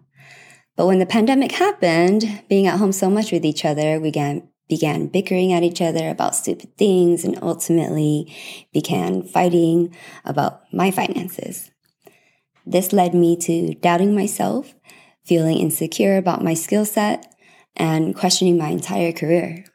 But 0.75 0.85
when 0.85 0.99
the 0.99 1.05
pandemic 1.05 1.53
happened, 1.53 2.43
being 2.47 2.67
at 2.67 2.77
home 2.77 2.91
so 2.91 3.09
much 3.09 3.31
with 3.31 3.43
each 3.43 3.65
other, 3.65 3.99
we 3.99 4.09
began, 4.09 4.47
began 4.69 5.07
bickering 5.07 5.51
at 5.51 5.63
each 5.63 5.81
other 5.81 6.09
about 6.09 6.35
stupid 6.35 6.77
things 6.77 7.25
and 7.25 7.37
ultimately 7.41 8.33
began 8.71 9.23
fighting 9.23 9.93
about 10.23 10.61
my 10.71 10.91
finances. 10.91 11.71
This 12.65 12.93
led 12.93 13.15
me 13.15 13.35
to 13.37 13.73
doubting 13.73 14.15
myself, 14.15 14.75
feeling 15.25 15.57
insecure 15.57 16.17
about 16.17 16.43
my 16.43 16.53
skill 16.53 16.85
set, 16.85 17.35
and 17.75 18.15
questioning 18.15 18.57
my 18.57 18.69
entire 18.69 19.11
career. 19.11 19.65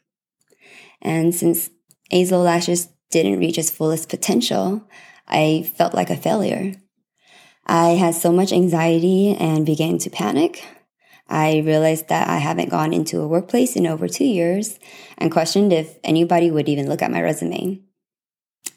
And 1.03 1.35
since 1.35 1.71
Azel 2.11 2.41
Lashes 2.41 2.89
didn't 3.11 3.41
reach 3.41 3.59
its 3.59 3.71
fullest 3.71 4.09
potential, 4.09 4.89
I 5.27 5.71
felt 5.77 5.95
like 5.95 6.11
a 6.11 6.17
failure. 6.17 6.75
I 7.67 7.91
had 7.91 8.15
so 8.15 8.31
much 8.31 8.53
anxiety 8.53 9.35
and 9.35 9.67
began 9.67 9.99
to 9.99 10.11
panic. 10.11 10.65
I 11.29 11.59
realized 11.59 12.09
that 12.09 12.29
I 12.29 12.39
haven't 12.39 12.71
gone 12.71 12.93
into 12.93 13.21
a 13.21 13.29
workplace 13.29 13.77
in 13.77 13.87
over 13.87 14.09
two 14.09 14.25
years 14.25 14.79
and 15.17 15.33
questioned 15.33 15.73
if 15.73 15.99
anybody 16.05 16.51
would 16.51 16.69
even 16.69 16.89
look 16.89 17.03
at 17.03 17.11
my 17.11 17.23
resume. 17.23 17.81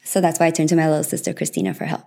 So 0.04 0.20
that's 0.20 0.40
why 0.40 0.46
I 0.46 0.50
turned 0.50 0.70
to 0.70 0.76
my 0.76 0.88
little 0.88 1.04
sister, 1.04 1.34
Christina, 1.34 1.74
for 1.74 1.84
help. 1.84 2.04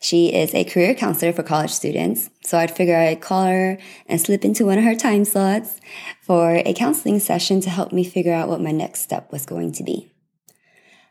She 0.00 0.32
is 0.32 0.54
a 0.54 0.64
career 0.64 0.94
counselor 0.94 1.32
for 1.32 1.42
college 1.42 1.70
students, 1.70 2.30
so 2.44 2.58
I'd 2.58 2.70
figure 2.70 2.96
I'd 2.96 3.20
call 3.20 3.46
her 3.46 3.78
and 4.06 4.20
slip 4.20 4.44
into 4.44 4.66
one 4.66 4.78
of 4.78 4.84
her 4.84 4.94
time 4.94 5.24
slots 5.24 5.80
for 6.22 6.56
a 6.64 6.74
counseling 6.74 7.18
session 7.18 7.60
to 7.62 7.70
help 7.70 7.92
me 7.92 8.04
figure 8.04 8.32
out 8.32 8.48
what 8.48 8.60
my 8.60 8.72
next 8.72 9.00
step 9.00 9.32
was 9.32 9.46
going 9.46 9.72
to 9.72 9.82
be. 9.82 10.12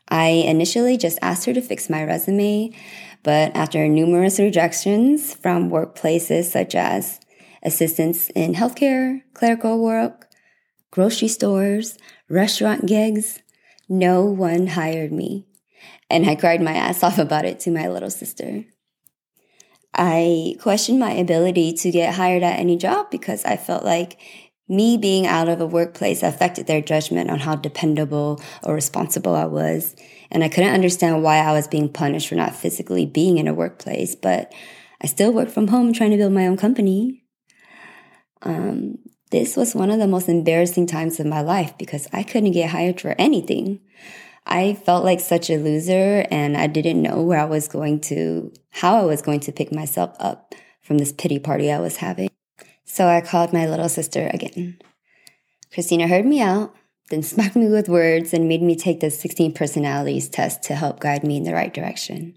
I 0.08 0.28
initially 0.28 0.96
just 0.96 1.18
asked 1.20 1.46
her 1.46 1.54
to 1.54 1.60
fix 1.60 1.90
my 1.90 2.04
resume, 2.04 2.72
but 3.24 3.54
after 3.56 3.88
numerous 3.88 4.38
rejections 4.38 5.34
from 5.34 5.68
workplaces 5.68 6.44
such 6.44 6.76
as 6.76 7.20
assistance 7.66 8.30
in 8.30 8.54
healthcare, 8.54 9.22
clerical 9.34 9.82
work, 9.82 10.28
grocery 10.90 11.28
stores, 11.28 11.98
restaurant 12.30 12.86
gigs. 12.86 13.42
No 13.88 14.24
one 14.24 14.68
hired 14.68 15.12
me. 15.12 15.46
And 16.08 16.28
I 16.28 16.36
cried 16.36 16.62
my 16.62 16.72
ass 16.72 17.02
off 17.02 17.18
about 17.18 17.44
it 17.44 17.60
to 17.60 17.70
my 17.70 17.88
little 17.88 18.10
sister. 18.10 18.64
I 19.92 20.56
questioned 20.60 21.00
my 21.00 21.12
ability 21.12 21.72
to 21.74 21.90
get 21.90 22.14
hired 22.14 22.42
at 22.42 22.58
any 22.58 22.76
job 22.76 23.10
because 23.10 23.44
I 23.44 23.56
felt 23.56 23.84
like 23.84 24.18
me 24.68 24.96
being 24.96 25.26
out 25.26 25.48
of 25.48 25.60
a 25.60 25.66
workplace 25.66 26.22
affected 26.22 26.66
their 26.66 26.80
judgment 26.80 27.30
on 27.30 27.40
how 27.40 27.56
dependable 27.56 28.40
or 28.62 28.74
responsible 28.74 29.34
I 29.34 29.46
was. 29.46 29.94
And 30.30 30.42
I 30.42 30.48
couldn't 30.48 30.74
understand 30.74 31.22
why 31.22 31.38
I 31.38 31.52
was 31.52 31.68
being 31.68 31.88
punished 31.88 32.28
for 32.28 32.34
not 32.34 32.54
physically 32.54 33.06
being 33.06 33.38
in 33.38 33.48
a 33.48 33.54
workplace, 33.54 34.14
but 34.14 34.52
I 35.00 35.06
still 35.06 35.32
work 35.32 35.48
from 35.48 35.68
home 35.68 35.92
trying 35.92 36.10
to 36.10 36.16
build 36.16 36.32
my 36.32 36.46
own 36.46 36.56
company. 36.56 37.25
Um, 38.46 38.98
this 39.32 39.56
was 39.56 39.74
one 39.74 39.90
of 39.90 39.98
the 39.98 40.06
most 40.06 40.28
embarrassing 40.28 40.86
times 40.86 41.18
of 41.18 41.26
my 41.26 41.40
life 41.40 41.76
because 41.78 42.06
I 42.12 42.22
couldn't 42.22 42.52
get 42.52 42.70
hired 42.70 43.00
for 43.00 43.16
anything. 43.18 43.80
I 44.46 44.74
felt 44.74 45.04
like 45.04 45.18
such 45.18 45.50
a 45.50 45.58
loser 45.58 46.24
and 46.30 46.56
I 46.56 46.68
didn't 46.68 47.02
know 47.02 47.20
where 47.22 47.40
I 47.40 47.44
was 47.44 47.66
going 47.66 48.00
to, 48.02 48.52
how 48.70 48.96
I 48.96 49.04
was 49.04 49.22
going 49.22 49.40
to 49.40 49.52
pick 49.52 49.72
myself 49.72 50.14
up 50.20 50.54
from 50.80 50.98
this 50.98 51.12
pity 51.12 51.40
party 51.40 51.72
I 51.72 51.80
was 51.80 51.96
having. 51.96 52.30
So 52.84 53.08
I 53.08 53.20
called 53.20 53.52
my 53.52 53.66
little 53.66 53.88
sister 53.88 54.30
again. 54.32 54.78
Christina 55.74 56.06
heard 56.06 56.24
me 56.24 56.40
out, 56.40 56.76
then 57.10 57.22
smacked 57.24 57.56
me 57.56 57.68
with 57.68 57.88
words 57.88 58.32
and 58.32 58.48
made 58.48 58.62
me 58.62 58.76
take 58.76 59.00
the 59.00 59.10
16 59.10 59.54
personalities 59.54 60.28
test 60.28 60.62
to 60.64 60.76
help 60.76 61.00
guide 61.00 61.24
me 61.24 61.36
in 61.36 61.42
the 61.42 61.52
right 61.52 61.74
direction. 61.74 62.36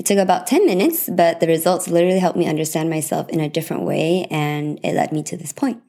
It 0.00 0.06
took 0.06 0.16
about 0.16 0.46
10 0.46 0.64
minutes, 0.64 1.10
but 1.12 1.40
the 1.40 1.46
results 1.46 1.86
literally 1.86 2.20
helped 2.20 2.38
me 2.38 2.46
understand 2.46 2.88
myself 2.88 3.28
in 3.28 3.38
a 3.38 3.50
different 3.50 3.82
way, 3.82 4.26
and 4.30 4.80
it 4.82 4.94
led 4.94 5.12
me 5.12 5.22
to 5.24 5.36
this 5.36 5.52
point. 5.52 5.82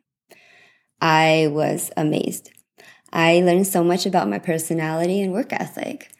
I 0.99 1.47
was 1.49 1.91
amazed. 1.95 2.51
I 3.13 3.35
learned 3.39 3.67
so 3.67 3.85
much 3.85 4.05
about 4.05 4.27
my 4.27 4.37
personality 4.37 5.21
and 5.21 5.31
work 5.31 5.53
ethic. 5.53 6.11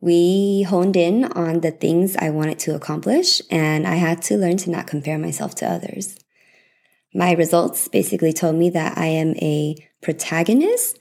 We 0.00 0.62
honed 0.62 0.96
in 0.96 1.24
on 1.24 1.60
the 1.60 1.72
things 1.72 2.16
I 2.16 2.30
wanted 2.30 2.58
to 2.60 2.74
accomplish, 2.74 3.42
and 3.50 3.86
I 3.86 3.96
had 3.96 4.22
to 4.22 4.38
learn 4.38 4.56
to 4.56 4.70
not 4.70 4.86
compare 4.86 5.18
myself 5.18 5.54
to 5.56 5.70
others. 5.70 6.16
My 7.12 7.32
results 7.32 7.86
basically 7.86 8.32
told 8.32 8.56
me 8.56 8.70
that 8.70 8.96
I 8.96 9.08
am 9.08 9.34
a 9.42 9.76
protagonist 10.00 10.98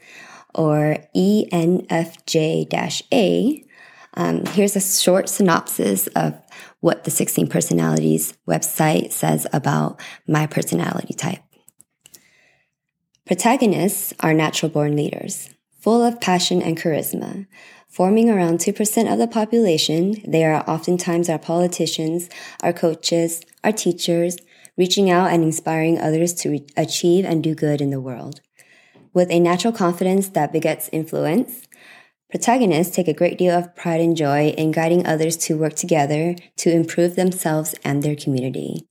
or 0.53 0.97
ENFJ 1.15 2.67
A 3.13 3.64
um, 4.15 4.45
here's 4.45 4.75
a 4.75 4.81
short 4.81 5.29
synopsis 5.29 6.07
of 6.07 6.39
what 6.79 7.03
the 7.03 7.11
16 7.11 7.47
Personalities 7.47 8.33
website 8.47 9.11
says 9.11 9.47
about 9.51 9.99
my 10.27 10.47
personality 10.47 11.13
type. 11.13 11.39
Protagonists 13.25 14.13
are 14.19 14.33
natural 14.33 14.69
born 14.69 14.95
leaders, 14.95 15.49
full 15.79 16.03
of 16.03 16.21
passion 16.21 16.61
and 16.61 16.77
charisma. 16.77 17.47
Forming 17.89 18.29
around 18.29 18.59
2% 18.59 19.11
of 19.11 19.17
the 19.17 19.27
population, 19.27 20.15
they 20.27 20.43
are 20.43 20.69
oftentimes 20.69 21.29
our 21.29 21.39
politicians, 21.39 22.29
our 22.61 22.73
coaches, 22.73 23.41
our 23.63 23.71
teachers, 23.71 24.37
reaching 24.77 25.09
out 25.09 25.31
and 25.31 25.43
inspiring 25.43 25.97
others 25.97 26.33
to 26.33 26.49
re- 26.49 26.67
achieve 26.75 27.25
and 27.25 27.43
do 27.43 27.55
good 27.55 27.81
in 27.81 27.91
the 27.91 28.01
world. 28.01 28.41
With 29.13 29.31
a 29.31 29.39
natural 29.39 29.71
confidence 29.71 30.27
that 30.29 30.51
begets 30.51 30.89
influence, 30.91 31.64
Protagonists 32.35 32.93
take 32.93 33.07
a 33.07 33.13
great 33.13 33.37
deal 33.37 33.57
of 33.57 33.73
pride 33.77 34.01
and 34.01 34.17
joy 34.17 34.49
in 34.49 34.73
guiding 34.73 35.07
others 35.07 35.37
to 35.37 35.57
work 35.57 35.73
together 35.73 36.35
to 36.57 36.69
improve 36.69 37.15
themselves 37.15 37.75
and 37.85 38.03
their 38.03 38.17
community. 38.17 38.85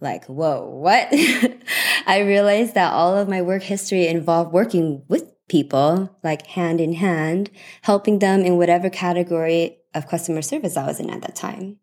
Like, 0.00 0.24
whoa, 0.24 0.64
what? 0.64 1.06
I 2.06 2.20
realized 2.20 2.72
that 2.72 2.94
all 2.94 3.14
of 3.14 3.28
my 3.28 3.42
work 3.42 3.62
history 3.62 4.06
involved 4.06 4.54
working 4.54 5.02
with 5.06 5.34
people, 5.48 6.16
like 6.24 6.46
hand 6.46 6.80
in 6.80 6.94
hand, 6.94 7.50
helping 7.82 8.20
them 8.20 8.40
in 8.40 8.56
whatever 8.56 8.88
category 8.88 9.76
of 9.92 10.08
customer 10.08 10.40
service 10.40 10.78
I 10.78 10.86
was 10.86 10.98
in 10.98 11.10
at 11.10 11.20
that 11.20 11.36
time. 11.36 11.76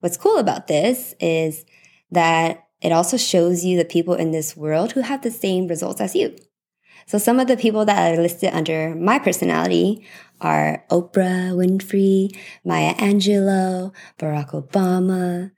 what's 0.00 0.18
cool 0.18 0.36
about 0.36 0.66
this 0.66 1.14
is 1.20 1.64
that 2.10 2.66
it 2.82 2.92
also 2.92 3.16
shows 3.16 3.64
you 3.64 3.78
the 3.78 3.86
people 3.86 4.12
in 4.12 4.30
this 4.30 4.54
world 4.54 4.92
who 4.92 5.00
have 5.00 5.22
the 5.22 5.30
same 5.30 5.68
results 5.68 6.02
as 6.02 6.14
you. 6.14 6.36
So 7.06 7.18
some 7.18 7.38
of 7.38 7.46
the 7.46 7.56
people 7.56 7.84
that 7.84 8.12
are 8.12 8.20
listed 8.20 8.50
under 8.52 8.94
my 8.94 9.20
personality 9.20 10.04
are 10.40 10.84
Oprah 10.90 11.54
Winfrey, 11.54 12.36
Maya 12.64 12.94
Angelou, 12.94 13.94
Barack 14.18 14.50
Obama, 14.50 15.52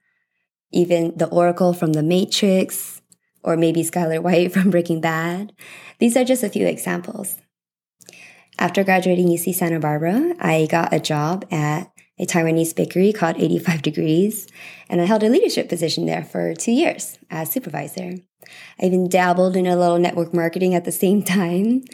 even 0.70 1.16
the 1.16 1.28
Oracle 1.28 1.72
from 1.72 1.94
The 1.94 2.02
Matrix, 2.02 3.00
or 3.42 3.56
maybe 3.56 3.82
Skyler 3.82 4.22
White 4.22 4.52
from 4.54 4.70
Breaking 4.70 5.00
Bad. 5.00 5.52
These 5.98 6.16
are 6.16 6.24
just 6.24 6.42
a 6.42 6.50
few 6.50 6.66
examples. 6.66 7.38
After 8.58 8.84
graduating 8.84 9.28
UC 9.28 9.54
Santa 9.54 9.78
Barbara, 9.78 10.34
I 10.40 10.66
got 10.70 10.92
a 10.92 11.00
job 11.00 11.46
at 11.50 11.90
a 12.18 12.26
Taiwanese 12.26 12.74
bakery 12.74 13.12
called 13.12 13.36
85 13.38 13.82
Degrees, 13.82 14.46
and 14.88 15.00
I 15.00 15.04
held 15.04 15.22
a 15.22 15.28
leadership 15.28 15.68
position 15.68 16.06
there 16.06 16.24
for 16.24 16.54
two 16.54 16.72
years 16.72 17.18
as 17.30 17.50
supervisor. 17.50 18.14
I 18.80 18.86
even 18.86 19.08
dabbled 19.08 19.56
in 19.56 19.66
a 19.66 19.76
little 19.76 19.98
network 19.98 20.34
marketing 20.34 20.74
at 20.74 20.84
the 20.84 20.92
same 20.92 21.22
time. 21.38 21.84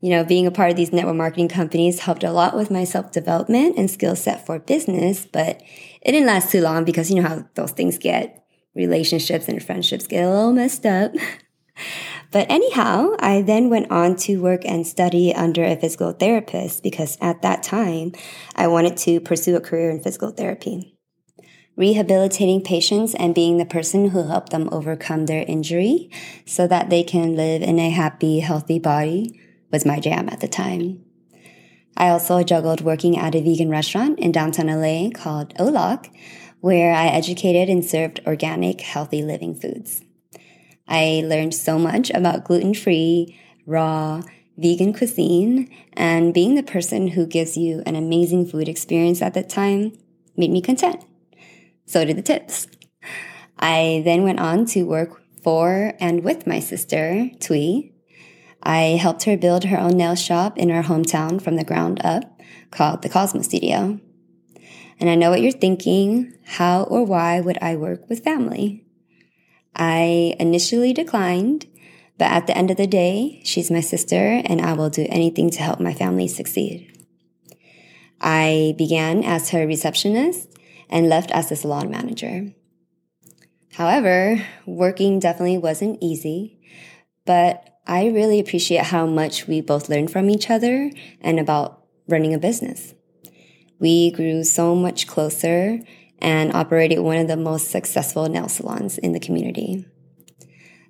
You 0.00 0.10
know, 0.10 0.24
being 0.24 0.46
a 0.46 0.52
part 0.52 0.70
of 0.70 0.76
these 0.76 0.92
network 0.92 1.16
marketing 1.16 1.48
companies 1.48 2.00
helped 2.00 2.22
a 2.22 2.30
lot 2.30 2.54
with 2.56 2.70
my 2.70 2.84
self 2.84 3.10
development 3.10 3.76
and 3.76 3.90
skill 3.90 4.14
set 4.14 4.46
for 4.46 4.58
business, 4.58 5.26
but 5.26 5.60
it 6.02 6.12
didn't 6.12 6.28
last 6.28 6.52
too 6.52 6.60
long 6.60 6.84
because 6.84 7.10
you 7.10 7.20
know 7.20 7.28
how 7.28 7.44
those 7.54 7.72
things 7.72 7.98
get. 7.98 8.44
Relationships 8.74 9.48
and 9.48 9.60
friendships 9.60 10.06
get 10.06 10.24
a 10.24 10.30
little 10.30 10.52
messed 10.52 10.86
up. 10.86 11.12
But 12.30 12.50
anyhow, 12.50 13.16
I 13.18 13.40
then 13.40 13.70
went 13.70 13.90
on 13.90 14.16
to 14.16 14.42
work 14.42 14.62
and 14.66 14.86
study 14.86 15.34
under 15.34 15.64
a 15.64 15.76
physical 15.76 16.12
therapist 16.12 16.82
because 16.82 17.16
at 17.20 17.40
that 17.42 17.62
time 17.62 18.12
I 18.54 18.66
wanted 18.66 18.96
to 18.98 19.20
pursue 19.20 19.56
a 19.56 19.60
career 19.60 19.90
in 19.90 20.02
physical 20.02 20.30
therapy. 20.30 20.94
Rehabilitating 21.76 22.62
patients 22.62 23.14
and 23.14 23.34
being 23.34 23.56
the 23.56 23.64
person 23.64 24.10
who 24.10 24.26
helped 24.26 24.50
them 24.50 24.68
overcome 24.72 25.26
their 25.26 25.44
injury 25.46 26.10
so 26.44 26.66
that 26.66 26.90
they 26.90 27.02
can 27.02 27.36
live 27.36 27.62
in 27.62 27.78
a 27.78 27.88
happy, 27.88 28.40
healthy 28.40 28.78
body 28.78 29.40
was 29.70 29.86
my 29.86 30.00
jam 30.00 30.28
at 30.28 30.40
the 30.40 30.48
time. 30.48 31.04
I 31.96 32.10
also 32.10 32.42
juggled 32.42 32.80
working 32.80 33.16
at 33.16 33.34
a 33.34 33.40
vegan 33.40 33.70
restaurant 33.70 34.18
in 34.18 34.32
downtown 34.32 34.66
LA 34.66 35.10
called 35.10 35.54
Olak, 35.54 36.10
where 36.60 36.92
I 36.92 37.06
educated 37.06 37.68
and 37.68 37.84
served 37.84 38.20
organic, 38.26 38.80
healthy 38.80 39.22
living 39.22 39.54
foods. 39.54 40.02
I 40.88 41.22
learned 41.24 41.54
so 41.54 41.78
much 41.78 42.10
about 42.10 42.44
gluten 42.44 42.74
free, 42.74 43.38
raw, 43.66 44.22
vegan 44.56 44.92
cuisine, 44.92 45.70
and 45.92 46.34
being 46.34 46.54
the 46.54 46.62
person 46.62 47.08
who 47.08 47.26
gives 47.26 47.56
you 47.56 47.82
an 47.86 47.94
amazing 47.94 48.46
food 48.46 48.68
experience 48.68 49.22
at 49.22 49.34
that 49.34 49.48
time 49.48 49.92
made 50.36 50.50
me 50.50 50.62
content. 50.62 51.04
So 51.86 52.04
did 52.04 52.16
the 52.16 52.22
tips. 52.22 52.66
I 53.58 54.02
then 54.04 54.22
went 54.22 54.40
on 54.40 54.66
to 54.66 54.82
work 54.84 55.22
for 55.42 55.94
and 56.00 56.24
with 56.24 56.46
my 56.46 56.60
sister, 56.60 57.30
Tui. 57.40 57.92
I 58.62 58.98
helped 59.00 59.24
her 59.24 59.36
build 59.36 59.64
her 59.64 59.78
own 59.78 59.96
nail 59.96 60.14
shop 60.16 60.58
in 60.58 60.68
her 60.70 60.82
hometown 60.82 61.40
from 61.40 61.56
the 61.56 61.64
ground 61.64 62.00
up 62.04 62.40
called 62.70 63.02
the 63.02 63.08
Cosmo 63.08 63.42
Studio. 63.42 64.00
And 65.00 65.08
I 65.08 65.14
know 65.14 65.30
what 65.30 65.40
you're 65.40 65.52
thinking. 65.52 66.34
How 66.44 66.82
or 66.82 67.04
why 67.04 67.40
would 67.40 67.58
I 67.62 67.76
work 67.76 68.08
with 68.08 68.24
family? 68.24 68.84
I 69.78 70.34
initially 70.40 70.92
declined, 70.92 71.66
but 72.18 72.32
at 72.32 72.46
the 72.46 72.56
end 72.58 72.70
of 72.70 72.76
the 72.76 72.86
day, 72.86 73.40
she's 73.44 73.70
my 73.70 73.80
sister 73.80 74.42
and 74.44 74.60
I 74.60 74.72
will 74.72 74.90
do 74.90 75.06
anything 75.08 75.50
to 75.50 75.62
help 75.62 75.78
my 75.78 75.94
family 75.94 76.26
succeed. 76.26 77.06
I 78.20 78.74
began 78.76 79.22
as 79.22 79.50
her 79.50 79.66
receptionist 79.66 80.48
and 80.90 81.08
left 81.08 81.30
as 81.30 81.48
the 81.48 81.56
salon 81.56 81.90
manager. 81.90 82.52
However, 83.74 84.44
working 84.66 85.20
definitely 85.20 85.58
wasn't 85.58 86.02
easy, 86.02 86.58
but 87.24 87.78
I 87.86 88.08
really 88.08 88.40
appreciate 88.40 88.86
how 88.86 89.06
much 89.06 89.46
we 89.46 89.60
both 89.60 89.88
learned 89.88 90.10
from 90.10 90.28
each 90.28 90.50
other 90.50 90.90
and 91.20 91.38
about 91.38 91.84
running 92.08 92.34
a 92.34 92.38
business. 92.38 92.94
We 93.78 94.10
grew 94.10 94.42
so 94.42 94.74
much 94.74 95.06
closer 95.06 95.80
and 96.20 96.52
operated 96.52 97.00
one 97.00 97.16
of 97.16 97.28
the 97.28 97.36
most 97.36 97.70
successful 97.70 98.28
nail 98.28 98.48
salons 98.48 98.98
in 98.98 99.12
the 99.12 99.20
community. 99.20 99.86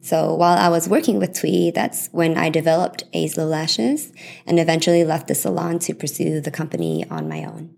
So 0.01 0.35
while 0.35 0.57
I 0.57 0.69
was 0.69 0.89
working 0.89 1.19
with 1.19 1.35
Twee, 1.35 1.71
that's 1.71 2.09
when 2.13 2.39
I 2.39 2.51
developed 2.51 3.05
Aislo 3.13 3.49
Lashes 3.49 4.13
and 4.47 4.59
eventually 4.61 5.05
left 5.05 5.27
the 5.27 5.35
salon 5.35 5.79
to 5.81 5.95
pursue 5.95 6.41
the 6.41 6.51
company 6.51 7.05
on 7.11 7.29
my 7.29 7.45
own. 7.45 7.75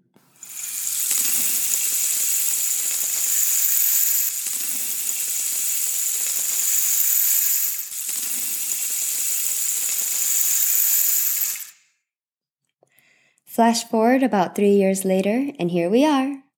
Flash 13.47 13.85
forward 13.85 14.23
about 14.23 14.55
three 14.55 14.71
years 14.71 15.05
later, 15.05 15.51
and 15.59 15.71
here 15.71 15.91
we 15.91 16.07
are. 16.07 16.50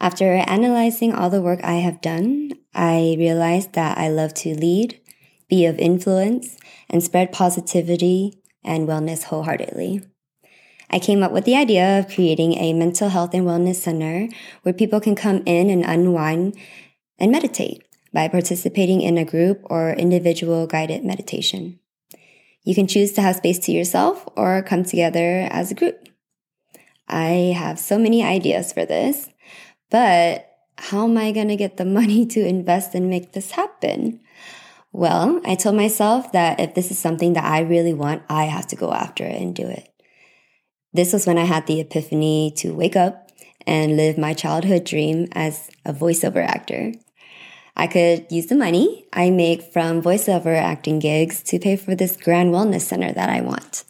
After 0.00 0.34
analyzing 0.34 1.12
all 1.12 1.30
the 1.30 1.42
work 1.42 1.60
I 1.62 1.74
have 1.74 2.00
done, 2.00 2.52
I 2.74 3.16
realized 3.18 3.74
that 3.74 3.96
I 3.96 4.08
love 4.08 4.34
to 4.34 4.54
lead, 4.54 5.00
be 5.48 5.66
of 5.66 5.78
influence, 5.78 6.56
and 6.90 7.02
spread 7.02 7.32
positivity 7.32 8.42
and 8.64 8.88
wellness 8.88 9.24
wholeheartedly. 9.24 10.02
I 10.90 10.98
came 10.98 11.22
up 11.22 11.32
with 11.32 11.44
the 11.44 11.56
idea 11.56 11.98
of 11.98 12.08
creating 12.08 12.54
a 12.54 12.72
mental 12.72 13.08
health 13.08 13.34
and 13.34 13.46
wellness 13.46 13.76
center 13.76 14.28
where 14.62 14.72
people 14.74 15.00
can 15.00 15.14
come 15.14 15.42
in 15.46 15.70
and 15.70 15.84
unwind 15.84 16.56
and 17.18 17.32
meditate 17.32 17.82
by 18.12 18.28
participating 18.28 19.00
in 19.00 19.18
a 19.18 19.24
group 19.24 19.60
or 19.64 19.92
individual 19.92 20.66
guided 20.66 21.04
meditation. 21.04 21.80
You 22.62 22.74
can 22.74 22.86
choose 22.86 23.12
to 23.12 23.22
have 23.22 23.36
space 23.36 23.58
to 23.60 23.72
yourself 23.72 24.26
or 24.36 24.62
come 24.62 24.84
together 24.84 25.48
as 25.50 25.70
a 25.70 25.74
group. 25.74 26.08
I 27.08 27.54
have 27.56 27.78
so 27.78 27.98
many 27.98 28.22
ideas 28.22 28.72
for 28.72 28.86
this, 28.86 29.28
but 29.90 30.50
how 30.76 31.04
am 31.04 31.16
I 31.16 31.32
going 31.32 31.48
to 31.48 31.56
get 31.56 31.76
the 31.76 31.84
money 32.00 32.26
to 32.26 32.46
invest 32.46 32.94
and 32.94 33.08
make 33.08 33.32
this 33.32 33.52
happen? 33.52 34.20
Well, 34.92 35.40
I 35.44 35.56
told 35.56 35.74
myself 35.76 36.30
that 36.32 36.60
if 36.60 36.74
this 36.74 36.90
is 36.90 36.98
something 36.98 37.32
that 37.32 37.44
I 37.44 37.60
really 37.60 37.94
want, 37.94 38.22
I 38.28 38.44
have 38.44 38.66
to 38.68 38.76
go 38.76 38.92
after 38.92 39.24
it 39.24 39.40
and 39.40 39.54
do 39.54 39.66
it. 39.66 39.88
This 40.92 41.12
was 41.12 41.26
when 41.26 41.38
I 41.38 41.44
had 41.44 41.66
the 41.66 41.80
epiphany 41.80 42.52
to 42.58 42.72
wake 42.72 42.94
up 42.94 43.32
and 43.66 43.96
live 43.96 44.16
my 44.16 44.34
childhood 44.34 44.84
dream 44.84 45.26
as 45.32 45.68
a 45.84 45.92
voiceover 45.92 46.46
actor. 46.46 46.92
I 47.76 47.88
could 47.88 48.30
use 48.30 48.46
the 48.46 48.54
money 48.54 49.04
I 49.12 49.30
make 49.30 49.72
from 49.72 50.00
voiceover 50.00 50.56
acting 50.56 51.00
gigs 51.00 51.42
to 51.44 51.58
pay 51.58 51.74
for 51.74 51.96
this 51.96 52.16
grand 52.16 52.54
wellness 52.54 52.82
center 52.82 53.12
that 53.12 53.28
I 53.28 53.40
want. 53.40 53.82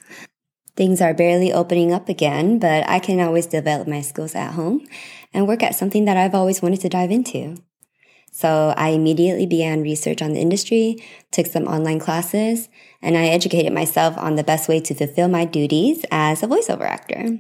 Things 0.76 1.00
are 1.00 1.14
barely 1.14 1.52
opening 1.52 1.92
up 1.92 2.08
again, 2.08 2.58
but 2.58 2.88
I 2.88 2.98
can 2.98 3.20
always 3.20 3.46
develop 3.46 3.86
my 3.86 4.00
skills 4.00 4.34
at 4.34 4.54
home 4.54 4.86
and 5.32 5.46
work 5.46 5.62
at 5.62 5.76
something 5.76 6.04
that 6.06 6.16
I've 6.16 6.34
always 6.34 6.62
wanted 6.62 6.80
to 6.80 6.88
dive 6.88 7.12
into. 7.12 7.56
So 8.32 8.74
I 8.76 8.88
immediately 8.88 9.46
began 9.46 9.82
research 9.82 10.20
on 10.20 10.32
the 10.32 10.40
industry, 10.40 10.96
took 11.30 11.46
some 11.46 11.68
online 11.68 12.00
classes, 12.00 12.68
and 13.00 13.16
I 13.16 13.26
educated 13.26 13.72
myself 13.72 14.18
on 14.18 14.34
the 14.34 14.42
best 14.42 14.68
way 14.68 14.80
to 14.80 14.94
fulfill 14.94 15.28
my 15.28 15.44
duties 15.44 16.04
as 16.10 16.42
a 16.42 16.48
voiceover 16.48 16.82
actor. 16.82 17.38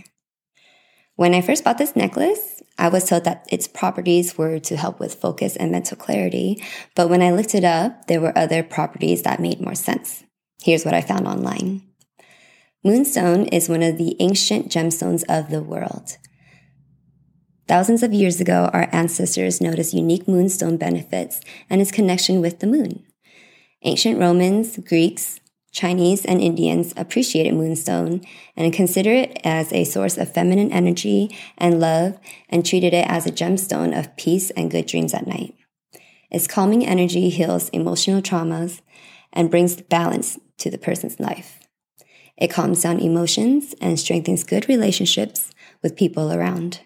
When 1.16 1.36
I 1.36 1.42
first 1.42 1.64
bought 1.64 1.78
this 1.78 1.96
necklace, 1.96 2.51
I 2.82 2.90
was 2.90 3.08
told 3.08 3.26
that 3.26 3.46
its 3.48 3.68
properties 3.68 4.40
were 4.40 4.58
to 4.58 4.76
help 4.76 5.00
with 5.00 5.14
focus 5.14 5.56
and 5.56 5.72
mental 5.72 5.96
clarity, 5.96 6.64
but 6.96 7.12
when 7.12 7.22
I 7.22 7.30
looked 7.30 7.54
it 7.54 7.64
up, 7.64 8.08
there 8.08 8.20
were 8.20 8.36
other 8.36 8.64
properties 8.64 9.22
that 9.22 9.40
made 9.40 9.62
more 9.62 9.76
sense. 9.76 10.24
Here's 10.64 10.84
what 10.84 10.96
I 10.96 11.02
found 11.02 11.28
online. 11.28 11.84
Moonstone 12.84 13.46
is 13.46 13.70
one 13.70 13.84
of 13.84 14.00
the 14.00 14.16
ancient 14.20 14.70
gemstones 14.70 15.24
of 15.30 15.52
the 15.52 15.62
world. 15.62 16.18
Thousands 17.68 18.02
of 18.02 18.14
years 18.14 18.42
ago, 18.42 18.72
our 18.74 18.90
ancestors 18.92 19.62
noticed 19.62 19.94
unique 19.94 20.28
moonstone 20.28 20.78
benefits 20.78 21.40
and 21.70 21.82
its 21.82 21.92
connection 21.92 22.42
with 22.42 22.62
the 22.62 22.68
moon. 22.68 23.06
Ancient 23.84 24.20
Romans, 24.20 24.78
Greeks, 24.78 25.40
Chinese 25.72 26.26
and 26.26 26.42
Indians 26.42 26.94
appreciated 26.98 27.54
moonstone 27.54 28.22
and 28.58 28.74
considered 28.74 29.16
it 29.16 29.42
as 29.44 29.72
a 29.72 29.86
source 29.86 30.18
of 30.18 30.34
feminine 30.34 30.72
energy 30.72 31.36
and 31.58 31.80
love 31.80 32.20
and 32.50 32.66
treated 32.66 32.94
it 32.94 33.06
as 33.08 33.26
a 33.26 33.32
gemstone 33.32 33.98
of 33.98 34.16
peace 34.18 34.50
and 34.52 34.70
good 34.70 34.86
dreams 34.86 35.14
at 35.14 35.28
night. 35.28 35.56
Its 36.30 36.48
calming 36.48 36.86
energy 36.86 37.30
heals 37.30 37.70
emotional 37.70 38.22
traumas 38.22 38.82
and 39.34 39.52
brings 39.52 39.82
balance 39.82 40.40
to 40.58 40.70
the 40.70 40.78
person's 40.78 41.20
life. 41.20 41.60
It 42.38 42.50
calms 42.50 42.82
down 42.82 43.00
emotions 43.00 43.76
and 43.80 44.00
strengthens 44.00 44.44
good 44.44 44.68
relationships 44.68 45.52
with 45.84 45.96
people 45.96 46.32
around. 46.32 46.80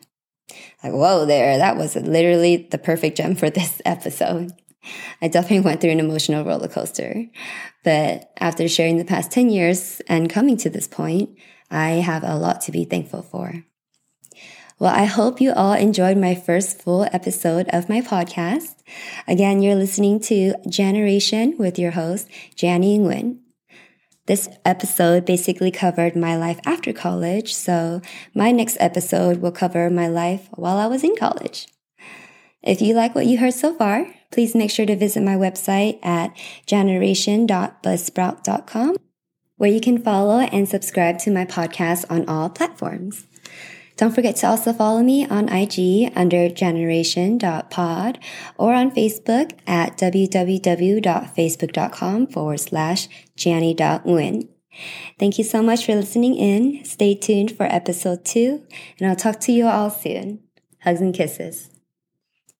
Like, 0.83 0.93
whoa, 0.93 1.25
there, 1.25 1.57
that 1.57 1.77
was 1.77 1.95
literally 1.95 2.67
the 2.69 2.77
perfect 2.77 3.17
gem 3.17 3.35
for 3.35 3.49
this 3.49 3.81
episode. 3.85 4.51
I 5.21 5.27
definitely 5.27 5.61
went 5.61 5.81
through 5.81 5.91
an 5.91 5.99
emotional 5.99 6.45
roller 6.45 6.67
coaster. 6.67 7.25
But 7.83 8.31
after 8.39 8.67
sharing 8.67 8.97
the 8.97 9.05
past 9.05 9.31
10 9.31 9.49
years 9.49 10.01
and 10.07 10.29
coming 10.29 10.57
to 10.57 10.69
this 10.69 10.87
point, 10.87 11.29
I 11.69 11.89
have 11.91 12.23
a 12.23 12.37
lot 12.37 12.61
to 12.61 12.71
be 12.71 12.85
thankful 12.85 13.21
for. 13.21 13.63
Well, 14.77 14.93
I 14.93 15.05
hope 15.05 15.39
you 15.39 15.53
all 15.53 15.73
enjoyed 15.73 16.17
my 16.17 16.35
first 16.35 16.81
full 16.81 17.07
episode 17.13 17.69
of 17.69 17.87
my 17.87 18.01
podcast. 18.01 18.75
Again, 19.25 19.61
you're 19.61 19.75
listening 19.75 20.19
to 20.21 20.55
Generation 20.67 21.55
with 21.57 21.79
your 21.79 21.91
host, 21.91 22.27
Janny 22.57 22.99
Nguyen. 22.99 23.39
This 24.25 24.49
episode 24.65 25.23
basically 25.23 25.69
covered 25.69 26.15
my 26.15 26.35
life 26.35 26.59
after 26.65 26.91
college, 26.91 27.53
so 27.53 28.01
my 28.33 28.51
next 28.51 28.75
episode 28.79 29.37
will 29.37 29.51
cover 29.51 29.89
my 29.89 30.07
life 30.07 30.49
while 30.55 30.77
I 30.77 30.87
was 30.87 31.03
in 31.03 31.15
college. 31.15 31.67
If 32.63 32.81
you 32.81 32.95
like 32.95 33.13
what 33.13 33.27
you 33.27 33.37
heard 33.37 33.53
so 33.53 33.75
far, 33.75 34.07
please 34.31 34.55
make 34.55 34.71
sure 34.71 34.85
to 34.85 34.95
visit 34.95 35.23
my 35.23 35.35
website 35.35 35.99
at 36.03 36.35
generation.buzzsprout.com, 36.65 38.95
where 39.57 39.71
you 39.71 39.81
can 39.81 40.01
follow 40.01 40.39
and 40.39 40.67
subscribe 40.67 41.19
to 41.19 41.29
my 41.31 41.45
podcast 41.45 42.05
on 42.09 42.27
all 42.27 42.49
platforms. 42.49 43.27
Don't 43.97 44.13
forget 44.13 44.35
to 44.37 44.47
also 44.47 44.73
follow 44.73 45.01
me 45.01 45.25
on 45.27 45.47
IG 45.47 46.11
under 46.15 46.49
generation.pod 46.49 48.19
or 48.57 48.73
on 48.73 48.91
Facebook 48.91 49.53
at 49.65 49.97
www.facebook.com 49.97 52.27
forward 52.27 52.59
slash 52.59 53.07
janny.nguyen. 53.37 54.49
Thank 55.17 55.37
you 55.37 55.45
so 55.45 55.63
much 55.63 55.85
for 55.85 55.95
listening 55.95 56.35
in. 56.35 56.83
Stay 56.83 57.15
tuned 57.15 57.55
for 57.55 57.63
episode 57.63 58.25
two, 58.25 58.63
and 58.99 59.09
I'll 59.09 59.15
talk 59.15 59.39
to 59.41 59.53
you 59.53 59.67
all 59.67 59.89
soon. 59.89 60.41
Hugs 60.81 60.99
and 60.99 61.13
kisses. 61.13 61.69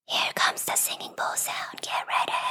Here 0.08 0.32
comes 0.36 0.66
the 0.66 0.76
singing 0.76 1.14
bowl 1.18 1.36
sound. 1.36 1.82
Get 1.82 2.06
ready. 2.08 2.45